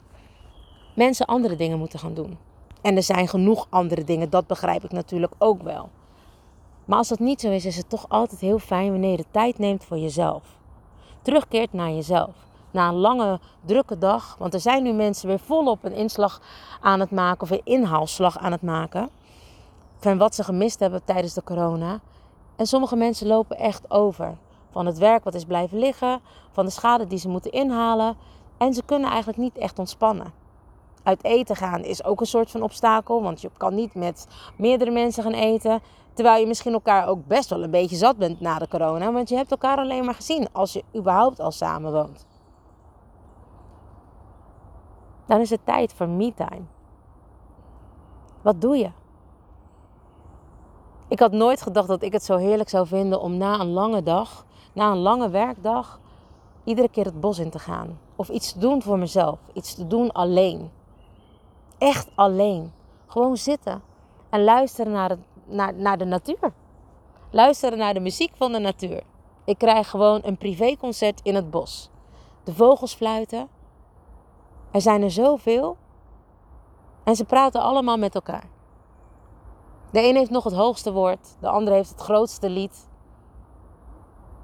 Mensen 0.95 1.27
andere 1.27 1.57
dingen 1.57 1.79
moeten 1.79 1.99
gaan 1.99 2.15
doen. 2.15 2.39
En 2.83 2.97
er 2.97 3.03
zijn 3.03 3.29
genoeg 3.29 3.67
andere 3.71 4.05
dingen, 4.05 4.31
dat 4.31 4.47
begrijp 4.47 4.85
ik 4.85 4.93
natuurlijk 4.93 5.33
ook 5.39 5.63
wel. 5.63 5.89
Maar 6.85 6.99
als 6.99 7.09
dat 7.09 7.19
niet 7.19 7.41
zo 7.41 7.51
is, 7.51 7.65
is 7.65 7.77
het 7.77 7.89
toch 7.89 8.09
altijd 8.09 8.41
heel 8.41 8.59
fijn 8.59 8.91
wanneer 8.91 9.11
je 9.11 9.17
de 9.17 9.25
tijd 9.31 9.59
neemt 9.59 9.85
voor 9.85 9.99
jezelf. 9.99 10.43
Terugkeert 11.23 11.73
naar 11.73 11.91
jezelf. 11.91 12.46
Na 12.77 12.89
een 12.89 12.95
lange, 12.95 13.41
drukke 13.65 13.99
dag. 13.99 14.37
Want 14.39 14.55
er 14.55 14.61
zijn 14.61 14.83
nu 14.83 14.93
mensen 14.93 15.29
weer 15.29 15.39
volop 15.39 15.85
een 15.85 15.93
inslag 15.93 16.41
aan 16.81 17.01
het 17.01 17.11
maken 17.11 17.43
of 17.43 17.51
een 17.51 17.61
inhaalslag 17.65 18.39
aan 18.39 18.53
het 18.53 18.63
maken. 18.63 19.09
Van 19.99 20.19
wat 20.19 20.35
ze 20.35 20.45
gemist 20.45 20.81
hebben 20.81 21.05
tijdens 21.05 21.35
de 21.35 21.43
corona. 21.43 22.01
En 22.57 22.67
sommige 22.67 22.97
mensen 22.97 23.27
lopen 23.27 23.59
echt 23.59 23.91
over. 23.91 24.37
Van 24.71 24.87
het 24.87 24.99
werk 24.99 25.25
wat 25.25 25.35
is 25.35 25.45
blijven 25.45 25.79
liggen, 25.79 26.21
van 26.53 26.65
de 26.65 26.71
schade 26.71 27.07
die 27.07 27.19
ze 27.19 27.29
moeten 27.29 27.51
inhalen. 27.51 28.17
En 28.59 28.75
ze 28.75 28.83
kunnen 28.83 29.09
eigenlijk 29.09 29.39
niet 29.39 29.59
echt 29.59 29.79
ontspannen. 29.79 30.33
Uit 31.03 31.25
eten 31.25 31.57
gaan 31.57 31.85
is 31.85 32.05
ook 32.05 32.21
een 32.21 32.27
soort 32.27 32.51
van 32.51 32.63
obstakel, 32.63 33.23
want 33.23 33.41
je 33.41 33.51
kan 33.57 33.75
niet 33.75 33.95
met 33.95 34.27
meerdere 34.57 34.91
mensen 34.91 35.23
gaan 35.23 35.33
eten. 35.33 35.81
Terwijl 36.13 36.41
je 36.41 36.47
misschien 36.47 36.73
elkaar 36.73 37.09
ook 37.09 37.27
best 37.27 37.51
wel 37.51 37.63
een 37.63 37.71
beetje 37.71 37.97
zat 37.97 38.17
bent 38.17 38.41
na 38.41 38.59
de 38.59 38.69
corona, 38.69 39.13
want 39.13 39.29
je 39.29 39.37
hebt 39.37 39.51
elkaar 39.51 39.79
alleen 39.79 40.05
maar 40.05 40.15
gezien 40.15 40.49
als 40.53 40.73
je 40.73 40.85
überhaupt 40.95 41.41
al 41.41 41.51
samen 41.51 41.93
woont. 41.93 42.27
Dan 45.27 45.41
is 45.41 45.51
het 45.51 45.61
tijd 45.65 45.93
voor 45.93 46.09
me-time. 46.09 46.65
Wat 48.43 48.61
doe 48.61 48.77
je? 48.77 48.91
Ik 51.09 51.19
had 51.19 51.33
nooit 51.33 51.63
gedacht 51.63 51.89
dat 51.89 52.03
ik 52.03 52.13
het 52.13 52.25
zo 52.25 52.37
heerlijk 52.37 52.69
zou 52.69 52.87
vinden 52.87 53.21
om 53.21 53.37
na 53.37 53.61
een 53.61 53.71
lange 53.71 54.03
dag, 54.03 54.47
na 54.73 54.91
een 54.91 54.99
lange 54.99 55.31
werkdag, 55.31 56.01
iedere 56.65 56.89
keer 56.89 57.05
het 57.05 57.21
bos 57.21 57.39
in 57.39 57.51
te 57.51 57.59
gaan. 57.59 57.99
Of 58.17 58.29
iets 58.29 58.53
te 58.53 58.59
doen 58.59 58.83
voor 58.83 58.99
mezelf. 58.99 59.39
Iets 59.53 59.75
te 59.75 59.87
doen 59.87 60.13
alleen. 60.13 60.71
Echt 61.79 62.09
alleen. 62.15 62.73
Gewoon 63.07 63.37
zitten 63.37 63.83
en 64.31 64.45
luisteren 64.45 64.93
naar, 64.93 65.09
het, 65.09 65.19
naar, 65.45 65.75
naar 65.75 65.99
de 65.99 66.05
natuur. 66.05 66.53
Luisteren 67.31 67.79
naar 67.79 67.95
de 67.95 68.01
muziek 68.01 68.33
van 68.37 68.53
de 68.53 68.59
natuur. 68.59 69.03
Ik 69.45 69.59
krijg 69.59 69.91
gewoon 69.91 70.21
een 70.25 70.37
privéconcert 70.37 71.21
in 71.23 71.35
het 71.35 71.51
bos. 71.51 71.91
De 72.45 72.55
vogels 72.55 72.95
fluiten. 72.95 73.49
Er 74.71 74.81
zijn 74.81 75.03
er 75.03 75.11
zoveel. 75.11 75.77
En 77.05 77.17
ze 77.17 77.25
praten 77.25 77.61
allemaal 77.61 77.97
met 77.97 78.15
elkaar. 78.15 78.49
De 79.91 80.09
een 80.09 80.17
heeft 80.17 80.31
nog 80.31 80.45
het 80.45 80.55
hoogste 80.55 80.93
woord, 80.93 81.37
de 81.41 81.49
ander 81.49 81.73
heeft 81.73 81.91
het 81.91 82.01
grootste 82.01 82.51
lied. 82.51 82.89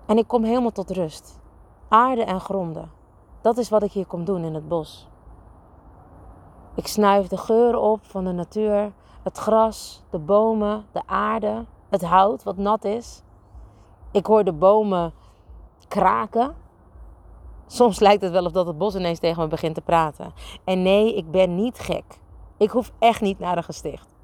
En 0.06 0.18
ik 0.18 0.28
kom 0.28 0.44
helemaal 0.44 0.70
tot 0.70 0.90
rust. 0.90 1.40
Aarde 1.88 2.24
en 2.24 2.40
gronden. 2.40 2.90
Dat 3.40 3.58
is 3.58 3.68
wat 3.68 3.82
ik 3.82 3.92
hier 3.92 4.06
kom 4.06 4.24
doen 4.24 4.44
in 4.44 4.54
het 4.54 4.68
bos. 4.68 5.08
Ik 6.74 6.86
snuif 6.86 7.26
de 7.26 7.36
geuren 7.36 7.80
op 7.80 8.04
van 8.04 8.24
de 8.24 8.32
natuur, 8.32 8.92
het 9.22 9.38
gras, 9.38 10.02
de 10.10 10.18
bomen, 10.18 10.86
de 10.92 11.02
aarde, 11.06 11.64
het 11.88 12.04
hout 12.04 12.42
wat 12.42 12.56
nat 12.56 12.84
is. 12.84 13.22
Ik 14.10 14.26
hoor 14.26 14.44
de 14.44 14.52
bomen 14.52 15.12
kraken. 15.88 16.54
Soms 17.72 18.00
lijkt 18.00 18.22
het 18.22 18.32
wel 18.32 18.44
of 18.44 18.52
dat 18.52 18.66
het 18.66 18.78
bos 18.78 18.94
ineens 18.94 19.18
tegen 19.18 19.42
me 19.42 19.48
begint 19.48 19.74
te 19.74 19.80
praten. 19.80 20.32
En 20.64 20.82
nee, 20.82 21.16
ik 21.16 21.30
ben 21.30 21.54
niet 21.54 21.78
gek. 21.78 22.04
Ik 22.56 22.70
hoef 22.70 22.92
echt 22.98 23.20
niet 23.20 23.38
naar 23.38 23.56
een 23.56 23.62
gesticht. 23.62 24.14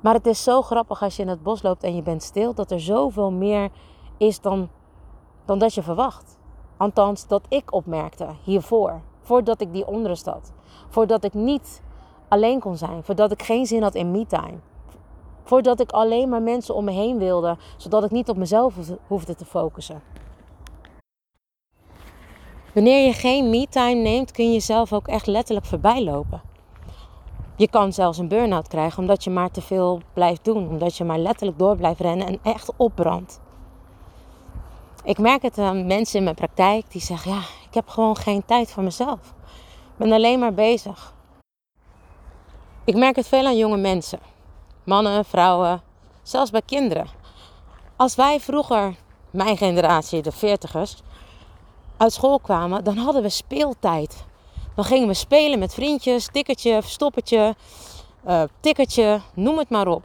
Maar 0.00 0.14
het 0.14 0.26
is 0.26 0.42
zo 0.42 0.62
grappig 0.62 1.02
als 1.02 1.16
je 1.16 1.22
in 1.22 1.28
het 1.28 1.42
bos 1.42 1.62
loopt 1.62 1.82
en 1.82 1.94
je 1.94 2.02
bent 2.02 2.22
stil, 2.22 2.54
dat 2.54 2.70
er 2.70 2.80
zoveel 2.80 3.30
meer 3.30 3.70
is 4.16 4.40
dan, 4.40 4.68
dan 5.44 5.58
dat 5.58 5.74
je 5.74 5.82
verwacht. 5.82 6.38
Althans, 6.76 7.26
dat 7.26 7.46
ik 7.48 7.72
opmerkte 7.72 8.26
hiervoor, 8.44 9.00
voordat 9.20 9.60
ik 9.60 9.72
die 9.72 9.86
onrust 9.86 10.26
had. 10.26 10.52
Voordat 10.88 11.24
ik 11.24 11.34
niet 11.34 11.82
alleen 12.28 12.60
kon 12.60 12.76
zijn, 12.76 13.04
voordat 13.04 13.32
ik 13.32 13.42
geen 13.42 13.66
zin 13.66 13.82
had 13.82 13.94
in 13.94 14.10
me-time. 14.10 14.58
Voordat 15.42 15.80
ik 15.80 15.92
alleen 15.92 16.28
maar 16.28 16.42
mensen 16.42 16.74
om 16.74 16.84
me 16.84 16.92
heen 16.92 17.18
wilde, 17.18 17.56
zodat 17.76 18.04
ik 18.04 18.10
niet 18.10 18.28
op 18.28 18.36
mezelf 18.36 18.74
hoefde 19.06 19.34
te 19.34 19.44
focussen. 19.44 20.02
Wanneer 22.74 23.06
je 23.06 23.12
geen 23.12 23.50
me-time 23.50 24.00
neemt, 24.00 24.30
kun 24.30 24.46
je 24.46 24.52
jezelf 24.52 24.92
ook 24.92 25.08
echt 25.08 25.26
letterlijk 25.26 25.66
voorbij 25.66 26.02
lopen. 26.02 26.42
Je 27.56 27.68
kan 27.68 27.92
zelfs 27.92 28.18
een 28.18 28.28
burn-out 28.28 28.68
krijgen 28.68 28.98
omdat 28.98 29.24
je 29.24 29.30
maar 29.30 29.50
te 29.50 29.60
veel 29.60 30.00
blijft 30.12 30.44
doen. 30.44 30.68
Omdat 30.68 30.96
je 30.96 31.04
maar 31.04 31.18
letterlijk 31.18 31.58
door 31.58 31.76
blijft 31.76 32.00
rennen 32.00 32.26
en 32.26 32.38
echt 32.42 32.72
opbrandt. 32.76 33.40
Ik 35.04 35.18
merk 35.18 35.42
het 35.42 35.58
aan 35.58 35.86
mensen 35.86 36.18
in 36.18 36.24
mijn 36.24 36.36
praktijk 36.36 36.90
die 36.90 37.00
zeggen: 37.00 37.30
Ja, 37.30 37.40
ik 37.68 37.74
heb 37.74 37.88
gewoon 37.88 38.16
geen 38.16 38.44
tijd 38.44 38.70
voor 38.70 38.82
mezelf. 38.82 39.34
Ik 39.92 39.96
ben 39.96 40.12
alleen 40.12 40.38
maar 40.38 40.54
bezig. 40.54 41.14
Ik 42.84 42.94
merk 42.94 43.16
het 43.16 43.28
veel 43.28 43.46
aan 43.46 43.56
jonge 43.56 43.76
mensen. 43.76 44.18
Mannen, 44.84 45.24
vrouwen, 45.24 45.82
zelfs 46.22 46.50
bij 46.50 46.62
kinderen. 46.62 47.06
Als 47.96 48.14
wij 48.14 48.40
vroeger, 48.40 48.94
mijn 49.30 49.56
generatie, 49.56 50.22
de 50.22 50.32
veertigers, 50.32 51.02
uit 52.00 52.12
school 52.12 52.38
kwamen, 52.38 52.84
dan 52.84 52.96
hadden 52.96 53.22
we 53.22 53.28
speeltijd. 53.28 54.24
Dan 54.74 54.84
gingen 54.84 55.08
we 55.08 55.14
spelen 55.14 55.58
met 55.58 55.74
vriendjes, 55.74 56.28
tikkertje, 56.32 56.82
verstoppertje, 56.82 57.54
uh, 58.26 58.42
tikkertje, 58.60 59.20
noem 59.34 59.58
het 59.58 59.70
maar 59.70 59.86
op. 59.86 60.02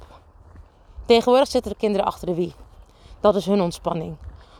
Tegenwoordig 1.05 1.47
zitten 1.47 1.71
de 1.71 1.77
kinderen 1.77 2.05
achter 2.05 2.27
de 2.27 2.33
wie. 2.33 2.53
Dat 3.19 3.35
is 3.35 3.45
hun 3.45 3.61
ontspanning. 3.61 4.15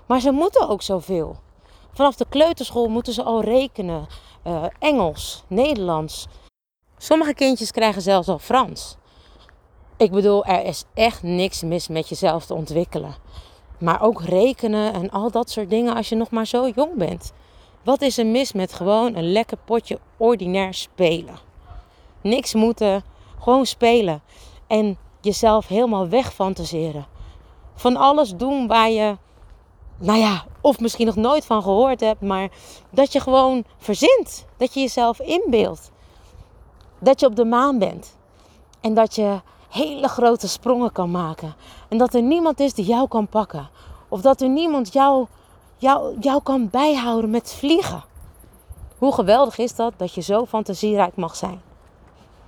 Maar 0.05 0.19
ze 0.19 0.31
moeten 0.31 0.69
ook 0.69 0.81
zoveel. 0.81 1.35
Vanaf 1.93 2.15
de 2.15 2.25
kleuterschool 2.29 2.87
moeten 2.87 3.13
ze 3.13 3.23
al 3.23 3.41
rekenen, 3.41 4.07
uh, 4.43 4.63
Engels, 4.79 5.43
Nederlands. 5.47 6.27
Sommige 6.97 7.33
kindjes 7.33 7.71
krijgen 7.71 8.01
zelfs 8.01 8.27
al 8.27 8.39
Frans. 8.39 8.95
Ik 9.97 10.11
bedoel, 10.11 10.45
er 10.45 10.65
is 10.65 10.83
echt 10.93 11.23
niks 11.23 11.61
mis 11.61 11.87
met 11.87 12.09
jezelf 12.09 12.45
te 12.45 12.53
ontwikkelen. 12.53 13.15
Maar 13.79 14.01
ook 14.01 14.21
rekenen 14.21 14.93
en 14.93 15.09
al 15.09 15.31
dat 15.31 15.49
soort 15.49 15.69
dingen 15.69 15.95
als 15.95 16.09
je 16.09 16.15
nog 16.15 16.29
maar 16.29 16.47
zo 16.47 16.67
jong 16.67 16.95
bent. 16.95 17.33
Wat 17.83 18.01
is 18.01 18.17
er 18.17 18.25
mis 18.25 18.51
met 18.51 18.73
gewoon 18.73 19.15
een 19.15 19.31
lekker 19.31 19.57
potje 19.65 19.99
ordinair 20.17 20.73
spelen? 20.73 21.39
Niks 22.21 22.53
moeten, 22.53 23.03
gewoon 23.39 23.65
spelen. 23.65 24.21
En 24.67 24.97
jezelf 25.21 25.67
helemaal 25.67 26.07
wegfantaseren. 26.07 27.05
Van 27.75 27.95
alles 27.95 28.35
doen 28.35 28.67
waar 28.67 28.89
je, 28.89 29.17
nou 29.97 30.19
ja, 30.19 30.45
of 30.61 30.79
misschien 30.79 31.05
nog 31.05 31.15
nooit 31.15 31.45
van 31.45 31.63
gehoord 31.63 31.99
hebt, 31.99 32.21
maar 32.21 32.49
dat 32.89 33.11
je 33.11 33.19
gewoon 33.19 33.63
verzint. 33.77 34.45
Dat 34.57 34.73
je 34.73 34.79
jezelf 34.79 35.19
inbeeldt. 35.19 35.91
Dat 36.99 37.19
je 37.19 37.25
op 37.25 37.35
de 37.35 37.45
maan 37.45 37.79
bent. 37.79 38.17
En 38.81 38.93
dat 38.93 39.15
je 39.15 39.41
hele 39.75 40.07
grote 40.07 40.47
sprongen 40.47 40.91
kan 40.91 41.11
maken. 41.11 41.55
En 41.89 41.97
dat 41.97 42.13
er 42.13 42.21
niemand 42.21 42.59
is 42.59 42.73
die 42.73 42.85
jou 42.85 43.07
kan 43.07 43.27
pakken. 43.27 43.69
Of 44.07 44.21
dat 44.21 44.41
er 44.41 44.49
niemand 44.49 44.93
jou 44.93 45.27
jou, 45.77 46.15
jou 46.19 46.43
kan 46.43 46.69
bijhouden 46.69 47.29
met 47.29 47.53
vliegen. 47.53 48.03
Hoe 48.97 49.13
geweldig 49.13 49.57
is 49.57 49.75
dat 49.75 49.93
dat 49.97 50.13
je 50.13 50.21
zo 50.21 50.45
fantasierijk 50.45 51.15
mag 51.15 51.35
zijn? 51.35 51.61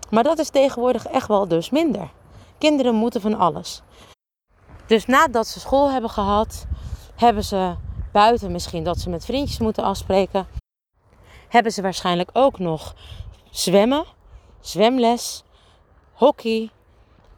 Maar 0.10 0.24
dat 0.24 0.40
is 0.40 0.50
tegenwoordig 0.50 1.06
echt 1.06 1.28
wel 1.28 1.48
dus 1.48 1.70
minder. 1.70 2.10
Kinderen 2.58 2.96
moeten 2.96 3.22
van 3.22 3.38
alles. 3.38 3.82
Dus 4.86 5.06
nadat 5.06 5.48
ze 5.48 5.60
school 5.60 5.92
hebben 5.92 6.10
gehad, 6.10 6.66
hebben 7.16 7.44
ze 7.44 7.76
buiten 8.12 8.52
misschien 8.52 8.84
dat 8.84 9.00
ze 9.00 9.10
met 9.10 9.26
vriendjes 9.26 9.60
moeten 9.60 9.84
afspreken. 9.84 10.48
hebben 11.48 11.72
ze 11.72 11.82
waarschijnlijk 11.82 12.30
ook 12.34 12.60
nog 12.60 12.96
zwemmen, 13.50 14.06
zwemles, 14.60 15.44
hockey, 16.14 16.70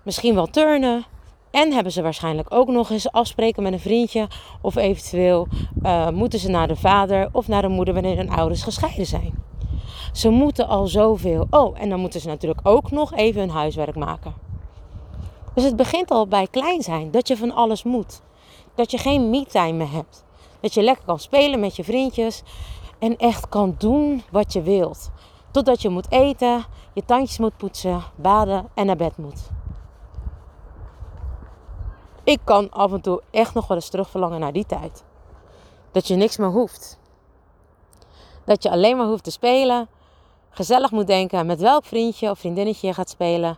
misschien 0.10 0.36
wel 0.36 0.48
turnen. 0.48 1.06
En 1.52 1.72
hebben 1.72 1.92
ze 1.92 2.02
waarschijnlijk 2.02 2.54
ook 2.54 2.68
nog 2.68 2.90
eens 2.90 3.12
afspreken 3.12 3.64
met 3.64 3.74
een 3.74 3.80
vriendje. 3.80 4.28
Of 4.62 4.76
eventueel 4.76 5.48
uh, 5.84 6.10
moeten 6.10 6.40
ze 6.40 6.50
naar 6.50 6.68
de 6.68 6.76
vader 6.76 7.30
of 7.32 7.48
naar 7.48 7.62
de 7.62 7.68
moeder 7.68 7.94
wanneer 7.94 8.18
hun 8.18 8.30
ouders 8.30 8.64
gescheiden 8.64 9.06
zijn. 9.06 9.44
Ze 10.14 10.30
moeten 10.30 10.68
al 10.68 10.88
zoveel. 10.88 11.48
Oh, 11.50 11.82
en 11.82 11.90
dan 11.90 12.00
moeten 12.00 12.22
ze 12.22 12.28
natuurlijk 12.28 12.60
ook 12.64 12.92
nog 12.92 13.14
even 13.14 13.40
hun 13.40 13.50
huiswerk 13.50 13.96
maken. 13.96 14.34
Dus 15.54 15.64
het 15.64 15.76
begint 15.76 16.12
al 16.12 16.28
bij 16.28 16.48
klein 16.48 16.82
zijn. 16.82 17.12
Dat 17.12 17.28
je 17.28 17.38
van 17.38 17.56
alles 17.56 17.84
moet. 17.84 18.22
Dat 18.76 18.92
je 18.92 18.98
geen 18.98 19.30
me-time 19.30 19.72
meer 19.74 19.92
hebt. 19.92 20.24
Dat 20.60 20.74
je 20.74 20.82
lekker 20.82 21.06
kan 21.06 21.20
spelen 21.20 21.60
met 21.60 21.76
je 21.76 21.84
vriendjes. 21.84 22.44
En 23.00 23.18
echt 23.18 23.50
kan 23.50 23.76
doen 23.78 24.24
wat 24.32 24.54
je 24.54 24.62
wilt. 24.62 25.12
Totdat 25.52 25.82
je 25.82 25.90
moet 25.90 26.12
eten, 26.12 26.66
je 26.94 27.06
tandjes 27.06 27.38
moet 27.38 27.58
poetsen, 27.58 28.04
baden 28.16 28.68
en 28.74 28.86
naar 28.86 28.96
bed 28.96 29.18
moet. 29.18 29.50
Ik 32.30 32.40
kan 32.44 32.72
af 32.72 32.92
en 32.92 33.02
toe 33.02 33.22
echt 33.32 33.54
nog 33.54 33.68
wel 33.68 33.78
eens 33.78 33.90
terugverlangen 33.90 34.40
naar 34.40 34.54
die 34.54 34.66
tijd. 34.66 35.04
Dat 35.92 36.08
je 36.08 36.16
niks 36.16 36.38
meer 36.38 36.50
hoeft. 36.50 37.00
Dat 38.46 38.64
je 38.64 38.70
alleen 38.70 38.98
maar 38.98 39.06
hoeft 39.06 39.24
te 39.24 39.32
spelen. 39.32 39.88
Gezellig 40.50 40.92
moet 40.92 41.08
denken 41.08 41.46
met 41.46 41.60
welk 41.60 41.86
vriendje 41.86 42.30
of 42.30 42.40
vriendinnetje 42.40 42.88
je 42.88 42.94
gaat 42.94 43.10
spelen. 43.10 43.58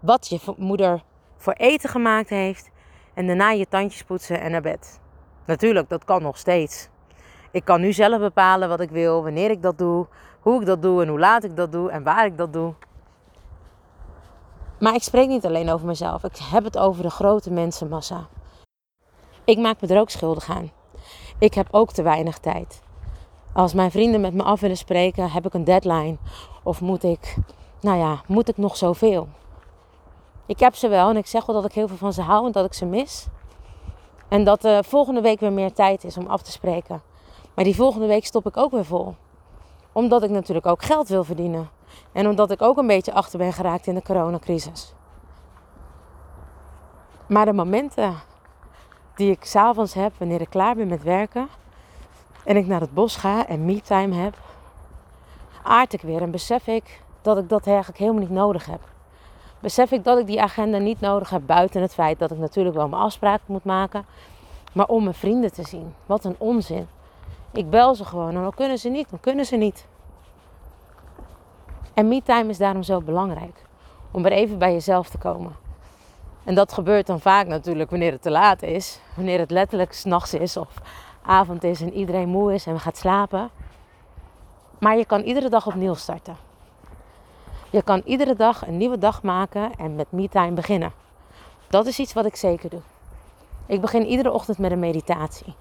Wat 0.00 0.28
je 0.28 0.38
moeder 0.56 1.02
voor 1.36 1.52
eten 1.52 1.88
gemaakt 1.90 2.28
heeft. 2.28 2.70
En 3.14 3.26
daarna 3.26 3.50
je 3.50 3.68
tandjes 3.68 4.02
poetsen 4.02 4.40
en 4.40 4.50
naar 4.50 4.62
bed. 4.62 5.00
Natuurlijk, 5.46 5.88
dat 5.88 6.04
kan 6.04 6.22
nog 6.22 6.38
steeds. 6.38 6.88
Ik 7.50 7.64
kan 7.64 7.80
nu 7.80 7.92
zelf 7.92 8.18
bepalen 8.18 8.68
wat 8.68 8.80
ik 8.80 8.90
wil, 8.90 9.22
wanneer 9.22 9.50
ik 9.50 9.62
dat 9.62 9.78
doe, 9.78 10.06
hoe 10.40 10.60
ik 10.60 10.66
dat 10.66 10.82
doe 10.82 11.02
en 11.02 11.08
hoe 11.08 11.18
laat 11.18 11.44
ik 11.44 11.56
dat 11.56 11.72
doe 11.72 11.90
en 11.90 12.02
waar 12.02 12.26
ik 12.26 12.36
dat 12.36 12.52
doe. 12.52 12.74
Maar 14.80 14.94
ik 14.94 15.02
spreek 15.02 15.28
niet 15.28 15.46
alleen 15.46 15.70
over 15.70 15.86
mezelf. 15.86 16.24
Ik 16.24 16.36
heb 16.36 16.64
het 16.64 16.78
over 16.78 17.02
de 17.02 17.10
grote 17.10 17.50
mensenmassa. 17.50 18.26
Ik 19.44 19.58
maak 19.58 19.80
me 19.80 19.88
er 19.88 20.00
ook 20.00 20.10
schuldig 20.10 20.50
aan. 20.50 20.70
Ik 21.38 21.54
heb 21.54 21.68
ook 21.70 21.92
te 21.92 22.02
weinig 22.02 22.38
tijd. 22.38 22.82
Als 23.52 23.74
mijn 23.74 23.90
vrienden 23.90 24.20
met 24.20 24.34
me 24.34 24.42
af 24.42 24.60
willen 24.60 24.76
spreken, 24.76 25.30
heb 25.30 25.46
ik 25.46 25.54
een 25.54 25.64
deadline. 25.64 26.16
Of 26.62 26.80
moet 26.80 27.02
ik, 27.02 27.36
nou 27.80 27.98
ja, 27.98 28.22
moet 28.26 28.48
ik 28.48 28.56
nog 28.56 28.76
zoveel? 28.76 29.28
Ik 30.46 30.60
heb 30.60 30.74
ze 30.74 30.88
wel 30.88 31.10
en 31.10 31.16
ik 31.16 31.26
zeg 31.26 31.46
wel 31.46 31.56
dat 31.56 31.64
ik 31.64 31.72
heel 31.72 31.88
veel 31.88 31.96
van 31.96 32.12
ze 32.12 32.22
hou 32.22 32.46
en 32.46 32.52
dat 32.52 32.64
ik 32.64 32.74
ze 32.74 32.84
mis. 32.84 33.26
En 34.28 34.44
dat 34.44 34.64
er 34.64 34.84
volgende 34.84 35.20
week 35.20 35.40
weer 35.40 35.52
meer 35.52 35.72
tijd 35.72 36.04
is 36.04 36.16
om 36.16 36.26
af 36.26 36.42
te 36.42 36.50
spreken. 36.50 37.02
Maar 37.54 37.64
die 37.64 37.76
volgende 37.76 38.06
week 38.06 38.24
stop 38.24 38.46
ik 38.46 38.56
ook 38.56 38.70
weer 38.70 38.84
vol. 38.84 39.14
Omdat 39.92 40.22
ik 40.22 40.30
natuurlijk 40.30 40.66
ook 40.66 40.82
geld 40.82 41.08
wil 41.08 41.24
verdienen. 41.24 41.70
En 42.12 42.28
omdat 42.28 42.50
ik 42.50 42.62
ook 42.62 42.76
een 42.76 42.86
beetje 42.86 43.12
achter 43.12 43.38
ben 43.38 43.52
geraakt 43.52 43.86
in 43.86 43.94
de 43.94 44.02
coronacrisis. 44.02 44.94
Maar 47.26 47.44
de 47.44 47.52
momenten 47.52 48.14
die 49.14 49.30
ik 49.30 49.44
s'avonds 49.44 49.94
heb 49.94 50.12
wanneer 50.18 50.40
ik 50.40 50.50
klaar 50.50 50.74
ben 50.74 50.88
met 50.88 51.02
werken 51.02 51.48
en 52.44 52.56
ik 52.56 52.66
naar 52.66 52.80
het 52.80 52.94
bos 52.94 53.16
ga 53.16 53.46
en 53.46 53.64
me-time 53.64 54.14
heb, 54.14 54.38
aard 55.62 55.92
ik 55.92 56.00
weer 56.00 56.22
en 56.22 56.30
besef 56.30 56.66
ik 56.66 57.02
dat 57.22 57.38
ik 57.38 57.48
dat 57.48 57.66
eigenlijk 57.66 57.98
helemaal 57.98 58.20
niet 58.20 58.30
nodig 58.30 58.66
heb. 58.66 58.80
Besef 59.60 59.90
ik 59.90 60.04
dat 60.04 60.18
ik 60.18 60.26
die 60.26 60.42
agenda 60.42 60.78
niet 60.78 61.00
nodig 61.00 61.30
heb 61.30 61.42
buiten 61.46 61.82
het 61.82 61.94
feit 61.94 62.18
dat 62.18 62.30
ik 62.30 62.38
natuurlijk 62.38 62.76
wel 62.76 62.88
mijn 62.88 63.02
afspraken 63.02 63.44
moet 63.46 63.64
maken, 63.64 64.06
maar 64.72 64.86
om 64.86 65.02
mijn 65.02 65.14
vrienden 65.14 65.52
te 65.52 65.66
zien. 65.66 65.94
Wat 66.06 66.24
een 66.24 66.36
onzin. 66.38 66.88
Ik 67.52 67.70
bel 67.70 67.94
ze 67.94 68.04
gewoon 68.04 68.34
en 68.34 68.42
dan 68.42 68.54
kunnen 68.54 68.78
ze 68.78 68.88
niet, 68.88 69.10
dan 69.10 69.20
kunnen 69.20 69.44
ze 69.44 69.56
niet. 69.56 69.86
En 72.00 72.08
me-time 72.08 72.50
is 72.50 72.58
daarom 72.58 72.82
zo 72.82 73.00
belangrijk. 73.00 73.62
Om 74.10 74.24
er 74.24 74.32
even 74.32 74.58
bij 74.58 74.72
jezelf 74.72 75.08
te 75.08 75.18
komen. 75.18 75.56
En 76.44 76.54
dat 76.54 76.72
gebeurt 76.72 77.06
dan 77.06 77.20
vaak 77.20 77.46
natuurlijk 77.46 77.90
wanneer 77.90 78.12
het 78.12 78.22
te 78.22 78.30
laat 78.30 78.62
is. 78.62 79.00
Wanneer 79.14 79.38
het 79.38 79.50
letterlijk 79.50 79.92
s'nachts 79.92 80.34
is 80.34 80.56
of 80.56 80.74
avond 81.22 81.64
is 81.64 81.80
en 81.80 81.92
iedereen 81.92 82.28
moe 82.28 82.54
is 82.54 82.66
en 82.66 82.80
gaat 82.80 82.96
slapen. 82.96 83.50
Maar 84.78 84.96
je 84.96 85.04
kan 85.04 85.20
iedere 85.20 85.48
dag 85.48 85.66
opnieuw 85.66 85.94
starten. 85.94 86.36
Je 87.70 87.82
kan 87.82 88.02
iedere 88.04 88.34
dag 88.34 88.66
een 88.66 88.76
nieuwe 88.76 88.98
dag 88.98 89.22
maken 89.22 89.74
en 89.76 89.94
met 89.94 90.12
me-time 90.12 90.52
beginnen. 90.52 90.92
Dat 91.68 91.86
is 91.86 91.98
iets 91.98 92.12
wat 92.12 92.26
ik 92.26 92.36
zeker 92.36 92.70
doe. 92.70 92.82
Ik 93.66 93.80
begin 93.80 94.06
iedere 94.06 94.32
ochtend 94.32 94.58
met 94.58 94.70
een 94.70 94.78
meditatie. 94.78 95.54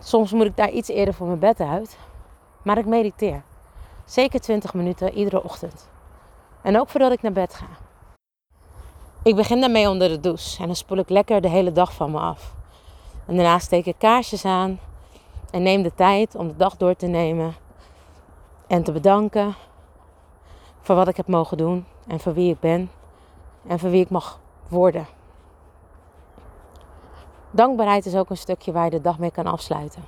Soms 0.00 0.32
moet 0.32 0.46
ik 0.46 0.56
daar 0.56 0.70
iets 0.70 0.88
eerder 0.88 1.14
voor 1.14 1.26
mijn 1.26 1.38
bed 1.38 1.60
uit, 1.60 1.98
maar 2.62 2.78
ik 2.78 2.86
mediteer. 2.86 3.42
Zeker 4.10 4.40
20 4.40 4.74
minuten 4.74 5.12
iedere 5.12 5.42
ochtend. 5.42 5.88
En 6.62 6.80
ook 6.80 6.88
voordat 6.88 7.12
ik 7.12 7.22
naar 7.22 7.32
bed 7.32 7.54
ga. 7.54 7.66
Ik 9.22 9.36
begin 9.36 9.60
daarmee 9.60 9.88
onder 9.88 10.08
de 10.08 10.20
douche 10.20 10.60
en 10.60 10.66
dan 10.66 10.76
spoel 10.76 10.98
ik 10.98 11.08
lekker 11.08 11.40
de 11.40 11.48
hele 11.48 11.72
dag 11.72 11.92
van 11.92 12.10
me 12.10 12.18
af. 12.18 12.54
En 13.26 13.34
daarna 13.36 13.58
steek 13.58 13.86
ik 13.86 13.94
kaarsjes 13.98 14.44
aan 14.44 14.80
en 15.50 15.62
neem 15.62 15.82
de 15.82 15.94
tijd 15.94 16.34
om 16.34 16.48
de 16.48 16.56
dag 16.56 16.76
door 16.76 16.96
te 16.96 17.06
nemen 17.06 17.54
en 18.66 18.82
te 18.82 18.92
bedanken 18.92 19.54
voor 20.80 20.96
wat 20.96 21.08
ik 21.08 21.16
heb 21.16 21.26
mogen 21.26 21.56
doen 21.56 21.86
en 22.06 22.20
voor 22.20 22.34
wie 22.34 22.50
ik 22.50 22.60
ben 22.60 22.90
en 23.66 23.78
voor 23.78 23.90
wie 23.90 24.02
ik 24.02 24.10
mag 24.10 24.40
worden. 24.68 25.06
Dankbaarheid 27.50 28.06
is 28.06 28.14
ook 28.14 28.30
een 28.30 28.36
stukje 28.36 28.72
waar 28.72 28.84
je 28.84 28.90
de 28.90 29.00
dag 29.00 29.18
mee 29.18 29.30
kan 29.30 29.46
afsluiten. 29.46 30.04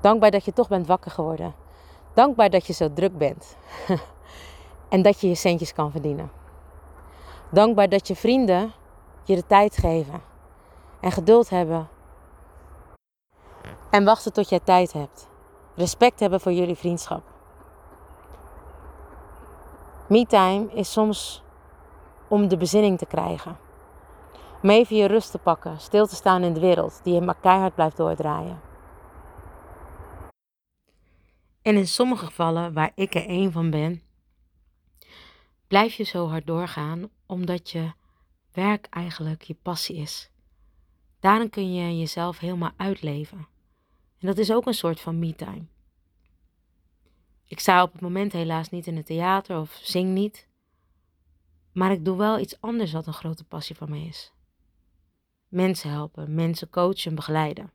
Dankbaar 0.00 0.30
dat 0.30 0.44
je 0.44 0.52
toch 0.52 0.68
bent 0.68 0.86
wakker 0.86 1.10
geworden. 1.10 1.63
Dankbaar 2.14 2.50
dat 2.50 2.66
je 2.66 2.72
zo 2.72 2.92
druk 2.92 3.18
bent. 3.18 3.56
en 4.88 5.02
dat 5.02 5.20
je 5.20 5.28
je 5.28 5.34
centjes 5.34 5.72
kan 5.72 5.90
verdienen. 5.90 6.30
Dankbaar 7.50 7.88
dat 7.88 8.08
je 8.08 8.16
vrienden 8.16 8.72
je 9.24 9.34
de 9.34 9.46
tijd 9.46 9.76
geven. 9.76 10.22
En 11.00 11.12
geduld 11.12 11.50
hebben. 11.50 11.88
En 13.90 14.04
wachten 14.04 14.32
tot 14.32 14.48
jij 14.48 14.60
tijd 14.60 14.92
hebt. 14.92 15.28
Respect 15.74 16.20
hebben 16.20 16.40
voor 16.40 16.52
jullie 16.52 16.76
vriendschap. 16.76 17.22
Me-time 20.06 20.66
is 20.72 20.92
soms 20.92 21.42
om 22.28 22.48
de 22.48 22.56
bezinning 22.56 22.98
te 22.98 23.06
krijgen. 23.06 23.56
Om 24.62 24.70
even 24.70 24.96
je 24.96 25.06
rust 25.06 25.30
te 25.30 25.38
pakken, 25.38 25.80
stil 25.80 26.06
te 26.06 26.14
staan 26.14 26.42
in 26.42 26.52
de 26.52 26.60
wereld 26.60 27.00
die 27.02 27.14
je 27.14 27.20
maar 27.20 27.36
keihard 27.40 27.74
blijft 27.74 27.96
doordraaien. 27.96 28.60
En 31.64 31.76
in 31.76 31.88
sommige 31.88 32.24
gevallen, 32.24 32.72
waar 32.72 32.92
ik 32.94 33.14
er 33.14 33.26
één 33.26 33.52
van 33.52 33.70
ben, 33.70 34.02
blijf 35.66 35.94
je 35.94 36.02
zo 36.02 36.28
hard 36.28 36.46
doorgaan 36.46 37.10
omdat 37.26 37.70
je 37.70 37.92
werk 38.52 38.86
eigenlijk 38.86 39.42
je 39.42 39.54
passie 39.54 39.96
is. 39.96 40.30
Daarin 41.20 41.50
kun 41.50 41.74
je 41.74 41.98
jezelf 41.98 42.38
helemaal 42.38 42.72
uitleven. 42.76 43.38
En 44.18 44.26
dat 44.26 44.38
is 44.38 44.52
ook 44.52 44.66
een 44.66 44.74
soort 44.74 45.00
van 45.00 45.18
me-time. 45.18 45.66
Ik 47.46 47.60
sta 47.60 47.82
op 47.82 47.92
het 47.92 48.00
moment 48.00 48.32
helaas 48.32 48.70
niet 48.70 48.86
in 48.86 48.96
het 48.96 49.06
theater 49.06 49.58
of 49.58 49.78
zing 49.82 50.14
niet. 50.14 50.48
Maar 51.72 51.92
ik 51.92 52.04
doe 52.04 52.16
wel 52.16 52.38
iets 52.38 52.60
anders 52.60 52.92
wat 52.92 53.06
een 53.06 53.12
grote 53.12 53.44
passie 53.44 53.76
van 53.76 53.90
mij 53.90 54.02
is. 54.02 54.32
Mensen 55.48 55.90
helpen, 55.90 56.34
mensen 56.34 56.70
coachen 56.70 57.10
en 57.10 57.14
begeleiden. 57.14 57.72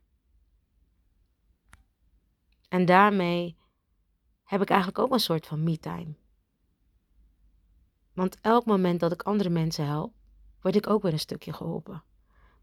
En 2.68 2.84
daarmee 2.84 3.58
heb 4.50 4.62
ik 4.62 4.68
eigenlijk 4.68 4.98
ook 4.98 5.12
een 5.12 5.20
soort 5.20 5.46
van 5.46 5.62
me-time. 5.62 6.14
Want 8.12 8.40
elk 8.40 8.64
moment 8.64 9.00
dat 9.00 9.12
ik 9.12 9.22
andere 9.22 9.48
mensen 9.48 9.86
help, 9.86 10.12
word 10.60 10.76
ik 10.76 10.86
ook 10.86 11.02
weer 11.02 11.12
een 11.12 11.18
stukje 11.18 11.52
geholpen. 11.52 12.02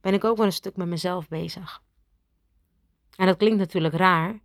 Ben 0.02 0.14
ik 0.14 0.24
ook 0.24 0.38
weer 0.38 0.46
een 0.46 0.52
stuk 0.52 0.76
met 0.76 0.88
mezelf 0.88 1.28
bezig. 1.28 1.84
En 3.16 3.26
dat 3.26 3.38
klinkt 3.38 3.58
natuurlijk 3.58 3.94
raar, 3.94 4.40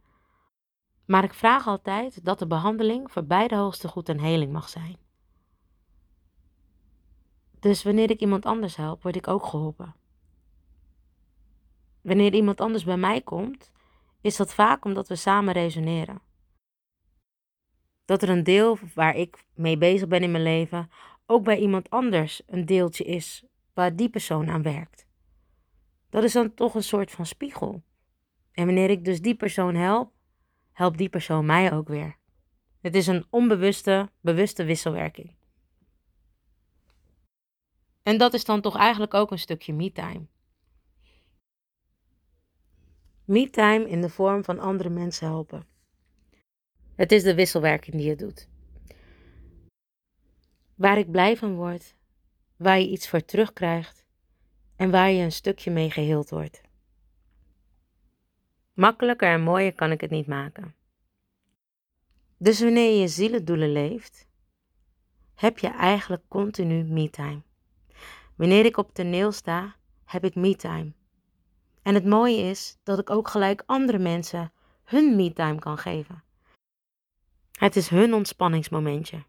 maar 1.05 1.25
ik 1.25 1.35
vraag 1.35 1.67
altijd 1.67 2.25
dat 2.25 2.39
de 2.39 2.47
behandeling 2.47 3.13
voor 3.13 3.25
beide 3.25 3.57
hoogste 3.57 3.89
goed 3.89 4.09
en 4.09 4.19
heling 4.19 4.53
mag 4.53 4.69
zijn. 4.69 4.97
Dus 7.59 7.83
wanneer 7.83 8.11
ik 8.11 8.21
iemand 8.21 8.47
anders 8.47 8.77
help, 8.77 9.03
word 9.03 9.17
ik 9.17 9.29
ook 9.29 9.47
geholpen. 9.47 9.95
Wanneer 12.01 12.35
iemand 12.35 12.61
anders 12.61 12.85
bij 12.85 12.97
mij 12.97 13.21
komt, 13.21 13.71
is 14.21 14.37
dat 14.37 14.55
vaak 14.55 14.85
omdat 14.85 15.09
we 15.09 15.17
samen 15.17 15.53
resoneren. 15.53 16.31
Dat 18.05 18.23
er 18.23 18.29
een 18.29 18.45
deel 18.45 18.79
waar 18.95 19.17
ik 19.17 19.45
mee 19.55 19.79
bezig 19.79 20.09
ben 20.09 20.23
in 20.23 20.31
mijn 20.31 20.43
leven, 20.43 20.91
ook 21.27 21.45
bij 21.45 21.59
iemand 21.59 21.91
anders 21.91 22.43
een 22.47 22.67
deeltje 22.67 23.05
is 23.05 23.45
waar 23.75 23.97
die 23.97 24.09
persoon 24.09 24.51
aan 24.51 24.63
werkt. 24.63 25.07
Dat 26.11 26.25
is 26.25 26.33
dan 26.33 26.55
toch 26.55 26.75
een 26.75 26.83
soort 26.83 27.11
van 27.11 27.27
spiegel. 27.27 27.83
En 28.53 28.67
wanneer 28.67 28.91
ik 28.91 29.05
dus 29.05 29.21
die 29.21 29.35
persoon 29.35 29.75
help, 29.75 30.13
helpt 30.73 30.99
die 30.99 31.09
persoon 31.09 31.47
mij 31.47 31.73
ook 31.73 31.89
weer. 31.89 32.17
Het 32.81 32.95
is 32.95 33.07
een 33.07 33.27
onbewuste, 33.31 34.11
bewuste 34.21 34.65
wisselwerking. 34.65 35.35
En 38.03 38.19
dat 38.19 38.35
is 38.35 38.45
dan 38.45 38.61
toch 38.61 38.77
eigenlijk 38.77 39.15
ook 39.15 39.31
een 39.31 39.39
stukje 39.39 39.73
me-time. 39.73 40.27
Me-time 43.25 43.89
in 43.89 44.01
de 44.01 44.09
vorm 44.09 44.45
van 44.45 44.59
andere 44.59 44.89
mensen 44.89 45.27
helpen. 45.27 45.72
Het 46.95 47.13
is 47.13 47.23
de 47.23 47.35
wisselwerking 47.35 47.97
die 47.97 48.11
het 48.11 48.19
doet. 48.19 48.49
Waar 50.75 50.99
ik 50.99 51.11
blij 51.11 51.37
van 51.37 51.55
word, 51.55 51.95
waar 52.57 52.79
je 52.79 52.89
iets 52.89 53.09
voor 53.09 53.25
terugkrijgt 53.25 54.05
en 54.77 54.91
waar 54.91 55.11
je 55.11 55.23
een 55.23 55.33
stukje 55.33 55.71
mee 55.71 55.91
geheeld 55.91 56.31
wordt. 56.31 56.61
Makkelijker 58.73 59.29
en 59.29 59.43
mooier 59.43 59.75
kan 59.75 59.91
ik 59.91 60.01
het 60.01 60.11
niet 60.11 60.27
maken. 60.27 60.75
Dus 62.37 62.61
wanneer 62.61 63.01
je 63.01 63.09
zielendoelen 63.09 63.73
leeft, 63.73 64.27
heb 65.35 65.59
je 65.59 65.69
eigenlijk 65.69 66.23
continu 66.29 66.83
me-time. 66.85 67.43
Wanneer 68.37 68.65
ik 68.65 68.77
op 68.77 68.95
toneel 68.95 69.33
sta, 69.33 69.77
heb 70.05 70.25
ik 70.25 70.35
me-time. 70.35 70.93
En 71.83 71.95
het 71.95 72.05
mooie 72.05 72.37
is 72.37 72.79
dat 72.83 72.99
ik 72.99 73.11
ook 73.11 73.29
gelijk 73.29 73.63
andere 73.67 73.99
mensen 73.99 74.53
hun 74.85 75.17
me-time 75.17 75.59
kan 75.59 75.79
geven. 75.79 76.23
Het 77.63 77.77
is 77.77 77.89
hun 77.89 78.15
ontspanningsmomentje. 78.15 79.25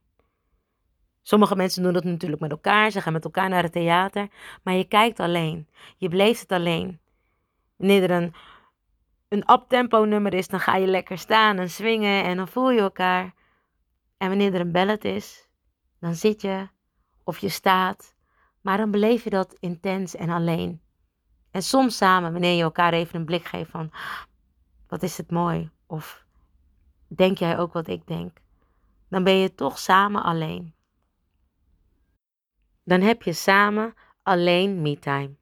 Sommige 1.22 1.56
mensen 1.56 1.84
doen 1.84 1.94
dat 1.94 2.04
natuurlijk 2.04 2.42
met 2.42 2.52
elkaar, 2.52 2.92
ze 2.92 3.02
gaan 3.02 3.14
met 3.14 3.24
elkaar 3.24 3.50
naar 3.50 3.64
het 3.64 3.72
theater, 3.72 4.28
maar 4.64 4.74
je 4.74 4.84
kijkt 4.84 5.20
alleen. 5.20 5.68
Je 5.98 6.10
beleeft 6.10 6.42
het 6.42 6.52
alleen. 6.52 7.00
Wanneer 7.76 8.04
er 8.04 8.12
een, 8.12 8.34
een 9.28 9.52
uptempo 9.52 10.04
nummer 10.04 10.34
is, 10.34 10.48
dan 10.48 10.60
ga 10.60 10.76
je 10.76 10.88
lekker 10.88 11.18
staan 11.18 11.58
en 11.58 11.70
swingen 11.70 12.24
en 12.24 12.38
dan 12.38 12.48
voel 12.48 12.72
je 12.72 12.80
elkaar. 12.80 13.34
En 14.18 14.28
wanneer 14.28 14.54
er 14.54 14.62
een 14.62 14.72
ballet 14.72 15.06
is, 15.06 15.50
dan 16.00 16.16
zit 16.16 16.42
je 16.42 16.68
of 17.24 17.38
je 17.38 17.50
staat, 17.50 18.16
maar 18.62 18.78
dan 18.78 18.92
beleef 18.92 19.24
je 19.24 19.30
dat 19.30 19.58
intens 19.60 20.16
en 20.16 20.30
alleen. 20.30 20.82
En 21.52 21.64
soms 21.64 21.98
samen, 21.98 22.32
wanneer 22.32 22.56
je 22.56 22.64
elkaar 22.64 22.94
even 22.94 23.20
een 23.20 23.26
blik 23.26 23.46
geeft 23.46 23.70
van, 23.70 23.92
wat 24.88 25.04
is 25.04 25.18
het 25.18 25.32
mooi? 25.32 25.70
Of 25.88 26.23
denk 27.16 27.38
jij 27.38 27.58
ook 27.58 27.74
wat 27.74 27.88
ik 27.88 28.08
denk? 28.08 28.38
Dan 29.10 29.24
ben 29.24 29.36
je 29.36 29.56
toch 29.56 29.80
samen 29.80 30.24
alleen. 30.24 30.76
Dan 32.84 33.02
heb 33.02 33.24
je 33.24 33.34
samen 33.34 33.94
alleen 34.24 34.82
me-time. 34.82 35.36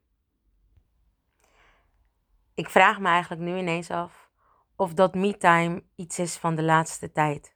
Ik 2.54 2.70
vraag 2.70 3.00
me 3.00 3.08
eigenlijk 3.08 3.42
nu 3.42 3.58
ineens 3.58 3.90
af 3.90 4.30
of 4.76 4.94
dat 4.94 5.14
me-time 5.14 5.84
iets 5.94 6.18
is 6.18 6.36
van 6.36 6.54
de 6.54 6.62
laatste 6.62 7.12
tijd. 7.12 7.54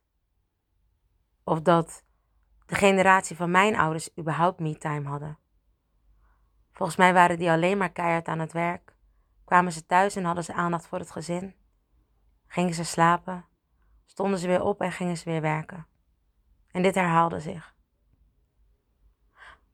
Of 1.44 1.61
dat 1.61 2.05
de 2.66 2.74
generatie 2.74 3.37
van 3.37 3.50
mijn 3.50 3.76
ouders 3.76 4.18
überhaupt 4.18 4.61
me-time 4.61 5.09
hadden. 5.09 5.38
Volgens 6.72 6.98
mij 6.98 7.12
waren 7.12 7.38
die 7.38 7.50
alleen 7.50 7.79
maar 7.79 7.92
keihard 7.92 8.26
aan 8.26 8.38
het 8.38 8.52
werk. 8.52 8.96
Kwamen 9.44 9.72
ze 9.72 9.87
thuis 9.87 10.16
en 10.16 10.24
hadden 10.24 10.44
ze 10.44 10.52
aandacht 10.52 10.87
voor 10.87 10.98
het 10.98 11.11
gezin. 11.11 11.55
Gingen 12.46 12.74
ze 12.74 12.85
slapen, 12.85 13.44
stonden 14.06 14.38
ze 14.38 14.46
weer 14.46 14.62
op 14.62 14.80
en 14.80 14.92
gingen 14.92 15.16
ze 15.16 15.30
weer 15.30 15.40
werken. 15.40 15.86
En 16.70 16.82
dit 16.82 16.94
herhaalde 16.94 17.40
zich. 17.40 17.74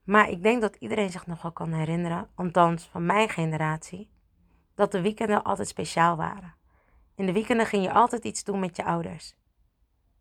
Maar 0.04 0.28
ik 0.28 0.42
denk 0.42 0.60
dat 0.60 0.76
iedereen 0.76 1.10
zich 1.10 1.26
nog 1.26 1.42
wel 1.42 1.52
kan 1.52 1.72
herinneren, 1.72 2.30
althans 2.34 2.84
van 2.84 3.06
mijn 3.06 3.28
generatie, 3.28 4.10
dat 4.74 4.92
de 4.92 5.00
weekenden 5.00 5.42
altijd 5.42 5.68
speciaal 5.68 6.16
waren. 6.16 6.54
In 7.14 7.26
de 7.26 7.32
weekenden 7.32 7.66
ging 7.66 7.84
je 7.84 7.92
altijd 7.92 8.24
iets 8.24 8.44
doen 8.44 8.60
met 8.60 8.76
je 8.76 8.84
ouders. 8.84 9.34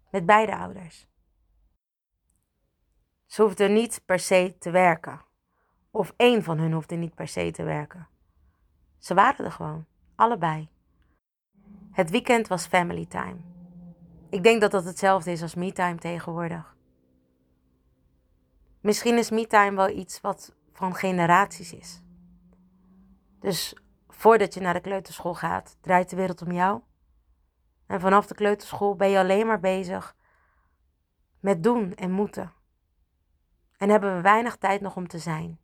Met 0.10 0.26
beide 0.26 0.58
ouders. 0.58 1.08
Ze 3.26 3.42
hoefden 3.42 3.74
niet 3.74 4.02
per 4.06 4.20
se 4.20 4.56
te 4.60 4.72
werken. 4.72 5.22
Of 5.92 6.14
één 6.18 6.44
van 6.44 6.58
hun 6.58 6.72
hoefde 6.72 6.96
niet 6.96 7.16
per 7.16 7.28
se 7.28 7.52
te 7.52 7.64
werken. 7.64 8.08
Ze 8.98 9.14
waren 9.14 9.46
er 9.46 9.52
gewoon, 9.52 9.86
allebei. 10.16 10.70
Het 11.92 12.10
weekend 12.10 12.48
was 12.48 12.68
family 12.68 13.06
time. 13.06 13.51
Ik 14.32 14.44
denk 14.44 14.62
dat 14.62 14.72
dat 14.72 14.84
hetzelfde 14.84 15.32
is 15.32 15.42
als 15.42 15.56
me-time 15.56 15.96
tegenwoordig. 15.96 16.76
Misschien 18.82 19.18
is 19.18 19.30
me-time 19.30 19.76
wel 19.76 19.90
iets 19.90 20.22
wat 20.22 20.56
van 20.72 20.96
generaties 20.96 21.74
is. 21.74 22.02
Dus 23.40 23.76
voordat 24.08 24.54
je 24.54 24.62
naar 24.62 24.74
de 24.74 24.80
kleuterschool 24.80 25.34
gaat, 25.36 25.78
draait 25.82 26.10
de 26.10 26.16
wereld 26.16 26.42
om 26.42 26.52
jou. 26.52 26.82
En 27.88 28.00
vanaf 28.00 28.28
de 28.28 28.36
kleuterschool 28.36 28.96
ben 28.96 29.10
je 29.10 29.18
alleen 29.18 29.48
maar 29.48 29.60
bezig 29.60 30.16
met 31.40 31.64
doen 31.64 31.96
en 31.96 32.12
moeten. 32.12 32.54
En 33.78 33.90
hebben 33.90 34.16
we 34.16 34.22
weinig 34.22 34.56
tijd 34.56 34.82
nog 34.82 34.96
om 34.96 35.08
te 35.08 35.20
zijn. 35.20 35.60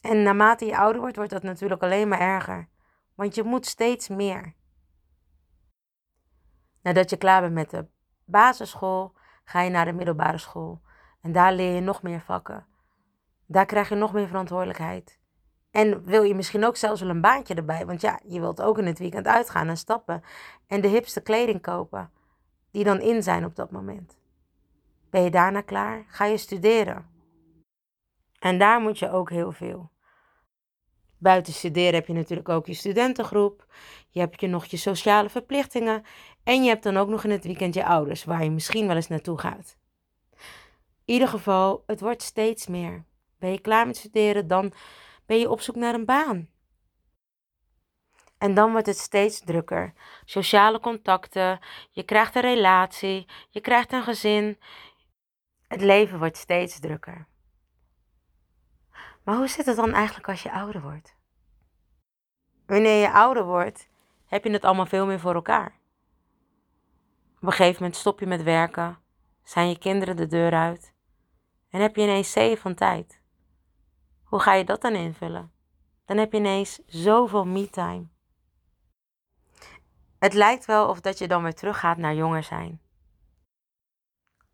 En 0.00 0.22
naarmate 0.22 0.64
je 0.64 0.76
ouder 0.76 1.00
wordt, 1.00 1.16
wordt 1.16 1.30
dat 1.30 1.42
natuurlijk 1.42 1.82
alleen 1.82 2.08
maar 2.08 2.20
erger. 2.20 2.68
Want 3.14 3.34
je 3.34 3.42
moet 3.42 3.66
steeds 3.66 4.08
meer. 4.08 4.54
Nadat 6.82 7.10
je 7.10 7.16
klaar 7.16 7.40
bent 7.40 7.54
met 7.54 7.70
de 7.70 7.86
basisschool, 8.24 9.12
ga 9.44 9.60
je 9.60 9.70
naar 9.70 9.84
de 9.84 9.92
middelbare 9.92 10.38
school. 10.38 10.80
En 11.20 11.32
daar 11.32 11.52
leer 11.52 11.74
je 11.74 11.80
nog 11.80 12.02
meer 12.02 12.20
vakken. 12.20 12.66
Daar 13.46 13.66
krijg 13.66 13.88
je 13.88 13.94
nog 13.94 14.12
meer 14.12 14.26
verantwoordelijkheid. 14.26 15.18
En 15.70 16.04
wil 16.04 16.22
je 16.22 16.34
misschien 16.34 16.64
ook 16.64 16.76
zelfs 16.76 17.00
wel 17.00 17.10
een 17.10 17.20
baantje 17.20 17.54
erbij. 17.54 17.86
Want 17.86 18.00
ja, 18.00 18.20
je 18.24 18.40
wilt 18.40 18.62
ook 18.62 18.78
in 18.78 18.86
het 18.86 18.98
weekend 18.98 19.26
uitgaan 19.26 19.68
en 19.68 19.76
stappen. 19.76 20.22
En 20.66 20.80
de 20.80 20.88
hipste 20.88 21.20
kleding 21.20 21.62
kopen. 21.62 22.10
Die 22.70 22.84
dan 22.84 23.00
in 23.00 23.22
zijn 23.22 23.44
op 23.44 23.56
dat 23.56 23.70
moment. 23.70 24.18
Ben 25.10 25.22
je 25.22 25.30
daarna 25.30 25.60
klaar? 25.60 26.04
Ga 26.08 26.24
je 26.24 26.36
studeren. 26.36 27.06
En 28.38 28.58
daar 28.58 28.80
moet 28.80 28.98
je 28.98 29.10
ook 29.10 29.30
heel 29.30 29.52
veel. 29.52 29.90
Buiten 31.20 31.52
studeren 31.52 31.94
heb 31.94 32.06
je 32.06 32.12
natuurlijk 32.12 32.48
ook 32.48 32.66
je 32.66 32.74
studentengroep. 32.74 33.66
Je 34.08 34.20
hebt 34.20 34.40
je 34.40 34.46
nog 34.46 34.64
je 34.64 34.76
sociale 34.76 35.28
verplichtingen. 35.28 36.02
En 36.44 36.62
je 36.62 36.68
hebt 36.68 36.82
dan 36.82 36.96
ook 36.96 37.08
nog 37.08 37.24
in 37.24 37.30
het 37.30 37.44
weekend 37.44 37.74
je 37.74 37.84
ouders, 37.84 38.24
waar 38.24 38.44
je 38.44 38.50
misschien 38.50 38.86
wel 38.86 38.96
eens 38.96 39.08
naartoe 39.08 39.38
gaat. 39.38 39.76
In 41.04 41.16
ieder 41.16 41.28
geval, 41.28 41.82
het 41.86 42.00
wordt 42.00 42.22
steeds 42.22 42.66
meer. 42.66 43.04
Ben 43.38 43.50
je 43.50 43.60
klaar 43.60 43.86
met 43.86 43.96
studeren, 43.96 44.46
dan 44.46 44.72
ben 45.26 45.38
je 45.38 45.50
op 45.50 45.60
zoek 45.60 45.76
naar 45.76 45.94
een 45.94 46.04
baan. 46.04 46.48
En 48.38 48.54
dan 48.54 48.70
wordt 48.72 48.86
het 48.86 48.98
steeds 48.98 49.40
drukker. 49.40 49.92
Sociale 50.24 50.80
contacten, 50.80 51.58
je 51.90 52.02
krijgt 52.02 52.34
een 52.34 52.42
relatie, 52.42 53.26
je 53.48 53.60
krijgt 53.60 53.92
een 53.92 54.02
gezin. 54.02 54.58
Het 55.68 55.80
leven 55.80 56.18
wordt 56.18 56.36
steeds 56.36 56.80
drukker. 56.80 57.28
Maar 59.22 59.36
hoe 59.36 59.48
zit 59.48 59.66
het 59.66 59.76
dan 59.76 59.92
eigenlijk 59.92 60.28
als 60.28 60.42
je 60.42 60.52
ouder 60.52 60.82
wordt? 60.82 61.16
Wanneer 62.66 63.00
je 63.00 63.12
ouder 63.12 63.44
wordt, 63.44 63.88
heb 64.26 64.44
je 64.44 64.50
het 64.50 64.64
allemaal 64.64 64.86
veel 64.86 65.06
meer 65.06 65.20
voor 65.20 65.34
elkaar. 65.34 65.78
Op 67.36 67.46
een 67.46 67.52
gegeven 67.52 67.82
moment 67.82 67.98
stop 67.98 68.20
je 68.20 68.26
met 68.26 68.42
werken, 68.42 68.98
zijn 69.42 69.68
je 69.68 69.78
kinderen 69.78 70.16
de 70.16 70.26
deur 70.26 70.52
uit 70.52 70.94
en 71.70 71.80
heb 71.80 71.96
je 71.96 72.02
ineens 72.02 72.32
zeeën 72.32 72.56
van 72.56 72.74
tijd. 72.74 73.22
Hoe 74.24 74.40
ga 74.40 74.54
je 74.54 74.64
dat 74.64 74.80
dan 74.80 74.94
invullen? 74.94 75.52
Dan 76.04 76.16
heb 76.16 76.32
je 76.32 76.38
ineens 76.38 76.80
zoveel 76.86 77.44
me-time. 77.44 78.08
Het 80.18 80.34
lijkt 80.34 80.64
wel 80.64 80.88
of 80.88 81.00
dat 81.00 81.18
je 81.18 81.28
dan 81.28 81.42
weer 81.42 81.54
teruggaat 81.54 81.96
naar 81.96 82.14
jonger 82.14 82.42
zijn. 82.42 82.80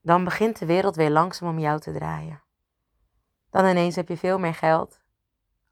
Dan 0.00 0.24
begint 0.24 0.59
de 0.59 0.66
wereld 0.66 0.96
weer 0.96 1.11
langzaam 1.11 1.48
om 1.48 1.59
jou 1.59 1.81
te 1.81 1.92
draaien. 1.92 2.42
Dan 3.57 3.66
ineens 3.66 3.97
heb 3.97 4.09
je 4.09 4.16
veel 4.16 4.38
meer 4.38 4.55
geld, 4.55 5.01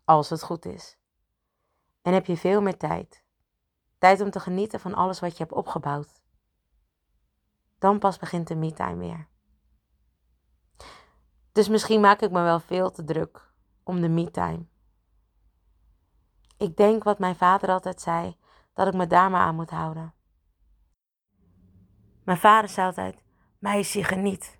als 0.05 0.31
het 0.31 0.43
goed 0.43 0.65
is. 0.65 0.99
En 2.03 2.13
heb 2.13 2.27
je 2.27 2.37
veel 2.37 2.63
meer 2.63 2.77
tijd. 2.77 3.25
Tijd 3.99 4.21
om 4.21 4.31
te 4.31 4.41
genieten 4.41 4.81
van 4.81 4.95
alles 4.95 5.21
wat 5.21 5.33
je 5.33 5.43
hebt 5.43 5.55
opgebouwd. 5.55 6.23
Dan 7.79 7.99
pas 7.99 8.19
begint 8.19 8.49
de 8.49 8.55
me-time 8.55 8.97
weer. 8.97 9.29
Dus 11.53 11.69
misschien 11.69 12.01
maak 12.01 12.21
ik 12.21 12.31
me 12.31 12.43
wel 12.43 12.61
veel 12.61 12.91
te 12.91 13.05
druk 13.05 13.53
om 13.83 14.01
de 14.01 14.09
me-time. 14.09 14.67
Ik 16.57 16.77
denk 16.77 17.03
wat 17.03 17.19
mijn 17.19 17.37
vader 17.37 17.69
altijd 17.69 18.01
zei, 18.01 18.37
dat 18.73 18.87
ik 18.87 18.95
me 18.95 19.07
daar 19.07 19.31
maar 19.31 19.41
aan 19.41 19.55
moet 19.55 19.71
houden. 19.71 20.15
Mijn 22.23 22.39
vader 22.39 22.71
zei 22.71 22.87
altijd: 22.87 23.25
Meisje, 23.59 24.05
geniet. 24.05 24.59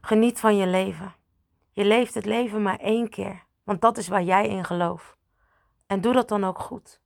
Geniet 0.00 0.40
van 0.40 0.56
je 0.56 0.66
leven. 0.66 1.22
Je 1.74 1.84
leeft 1.84 2.14
het 2.14 2.24
leven 2.24 2.62
maar 2.62 2.78
één 2.78 3.08
keer, 3.08 3.44
want 3.64 3.80
dat 3.80 3.98
is 3.98 4.08
waar 4.08 4.22
jij 4.22 4.48
in 4.48 4.64
gelooft. 4.64 5.16
En 5.86 6.00
doe 6.00 6.12
dat 6.12 6.28
dan 6.28 6.44
ook 6.44 6.58
goed. 6.58 7.02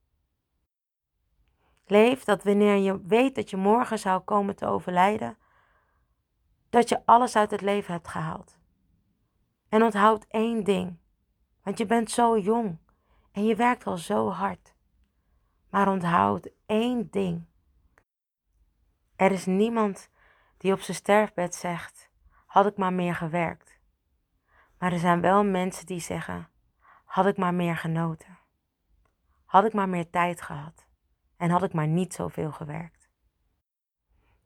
Leef 1.86 2.24
dat 2.24 2.42
wanneer 2.44 2.76
je 2.76 3.02
weet 3.06 3.34
dat 3.34 3.50
je 3.50 3.56
morgen 3.56 3.98
zou 3.98 4.20
komen 4.20 4.56
te 4.56 4.66
overlijden, 4.66 5.38
dat 6.70 6.88
je 6.88 7.06
alles 7.06 7.36
uit 7.36 7.50
het 7.50 7.60
leven 7.60 7.92
hebt 7.92 8.08
gehaald. 8.08 8.58
En 9.68 9.82
onthoud 9.82 10.24
één 10.28 10.64
ding, 10.64 10.98
want 11.62 11.78
je 11.78 11.86
bent 11.86 12.10
zo 12.10 12.38
jong 12.38 12.78
en 13.32 13.44
je 13.44 13.56
werkt 13.56 13.86
al 13.86 13.96
zo 13.96 14.30
hard. 14.30 14.74
Maar 15.70 15.88
onthoud 15.88 16.50
één 16.66 17.10
ding. 17.10 17.46
Er 19.16 19.32
is 19.32 19.46
niemand 19.46 20.10
die 20.56 20.72
op 20.72 20.80
zijn 20.80 20.96
sterfbed 20.96 21.54
zegt: 21.54 22.10
had 22.46 22.66
ik 22.66 22.76
maar 22.76 22.92
meer 22.92 23.14
gewerkt. 23.14 23.77
Maar 24.78 24.92
er 24.92 24.98
zijn 24.98 25.20
wel 25.20 25.44
mensen 25.44 25.86
die 25.86 26.00
zeggen: 26.00 26.48
had 27.04 27.26
ik 27.26 27.36
maar 27.36 27.54
meer 27.54 27.76
genoten. 27.76 28.38
Had 29.44 29.64
ik 29.64 29.72
maar 29.72 29.88
meer 29.88 30.10
tijd 30.10 30.42
gehad 30.42 30.86
en 31.36 31.50
had 31.50 31.62
ik 31.62 31.72
maar 31.72 31.86
niet 31.86 32.14
zoveel 32.14 32.52
gewerkt. 32.52 33.08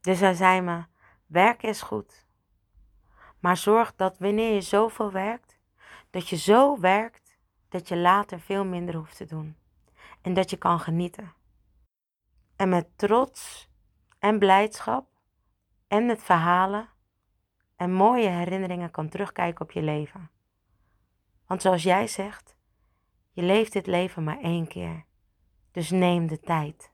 Dus 0.01 0.19
hij 0.19 0.33
zei 0.33 0.61
me: 0.61 0.83
werken 1.25 1.69
is 1.69 1.81
goed. 1.81 2.25
Maar 3.39 3.57
zorg 3.57 3.95
dat 3.95 4.17
wanneer 4.17 4.53
je 4.53 4.61
zoveel 4.61 5.11
werkt, 5.11 5.59
dat 6.09 6.29
je 6.29 6.37
zo 6.37 6.79
werkt 6.79 7.37
dat 7.69 7.87
je 7.87 7.97
later 7.97 8.39
veel 8.39 8.65
minder 8.65 8.95
hoeft 8.95 9.17
te 9.17 9.25
doen. 9.25 9.57
En 10.21 10.33
dat 10.33 10.49
je 10.49 10.57
kan 10.57 10.79
genieten. 10.79 11.33
En 12.55 12.69
met 12.69 12.97
trots 12.97 13.69
en 14.19 14.39
blijdschap 14.39 15.07
en 15.87 16.05
met 16.05 16.23
verhalen 16.23 16.89
en 17.83 17.93
mooie 17.93 18.29
herinneringen 18.29 18.91
kan 18.91 19.09
terugkijken 19.09 19.61
op 19.61 19.71
je 19.71 19.81
leven. 19.81 20.31
Want 21.47 21.61
zoals 21.61 21.83
jij 21.83 22.07
zegt, 22.07 22.55
je 23.31 23.41
leeft 23.41 23.73
dit 23.73 23.87
leven 23.87 24.23
maar 24.23 24.39
één 24.39 24.67
keer. 24.67 25.05
Dus 25.71 25.89
neem 25.89 26.27
de 26.27 26.39
tijd. 26.39 26.91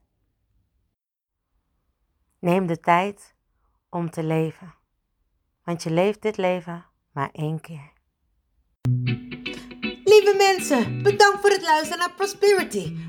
Neem 2.39 2.67
de 2.67 2.79
tijd 2.79 3.35
om 3.89 4.09
te 4.09 4.23
leven. 4.23 4.75
Want 5.63 5.83
je 5.83 5.91
leeft 5.91 6.21
dit 6.21 6.37
leven 6.37 6.85
maar 7.11 7.29
één 7.31 7.61
keer. 7.61 7.91
Lieve 10.03 10.35
mensen, 10.37 11.03
bedankt 11.03 11.41
voor 11.41 11.49
het 11.49 11.61
luisteren 11.61 11.99
naar 11.99 12.15
Prosperity, 12.15 13.08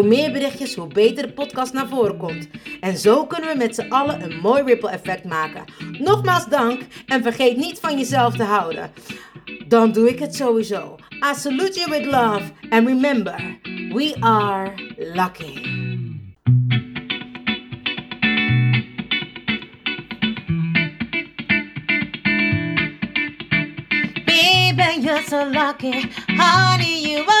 Meer 0.03 0.31
berichtjes, 0.31 0.75
hoe 0.75 0.87
beter 0.87 1.27
de 1.27 1.33
podcast 1.33 1.73
naar 1.73 1.87
voren 1.87 2.17
komt. 2.17 2.47
En 2.79 2.97
zo 2.97 3.25
kunnen 3.25 3.49
we 3.49 3.57
met 3.57 3.75
z'n 3.75 3.89
allen 3.89 4.23
een 4.23 4.39
mooi 4.41 4.63
ripple 4.63 4.89
effect 4.89 5.23
maken. 5.23 5.63
Nogmaals 5.99 6.45
dank 6.45 6.81
en 7.05 7.23
vergeet 7.23 7.57
niet 7.57 7.79
van 7.79 7.97
jezelf 7.97 8.35
te 8.35 8.43
houden. 8.43 8.91
Dan 9.67 9.91
doe 9.91 10.09
ik 10.09 10.19
het 10.19 10.35
sowieso. 10.35 10.95
I 11.31 11.35
salute 11.35 11.79
you 11.79 11.89
with 11.89 12.05
love 12.05 12.41
and 12.69 12.87
remember, 12.87 13.57
we 13.93 14.15
are 14.19 14.73
lucky. 14.97 15.79
You're 25.01 25.23
so 25.23 25.43
lucky. 25.45 26.09
Honey, 26.29 26.99
you 27.09 27.25
are. 27.27 27.40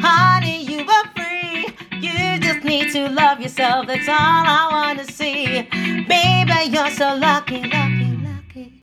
Honey, 0.00 0.62
you 0.64 0.86
are 0.88 1.06
free. 1.16 1.68
You 2.00 2.38
just 2.40 2.64
need 2.64 2.92
to 2.92 3.08
love 3.08 3.40
yourself. 3.40 3.86
That's 3.86 4.08
all 4.08 4.14
I 4.16 4.68
wanna 4.70 5.04
see. 5.04 5.62
Baby, 6.08 6.70
you're 6.70 6.90
so 6.90 7.16
lucky, 7.16 7.62
lucky. 7.62 7.95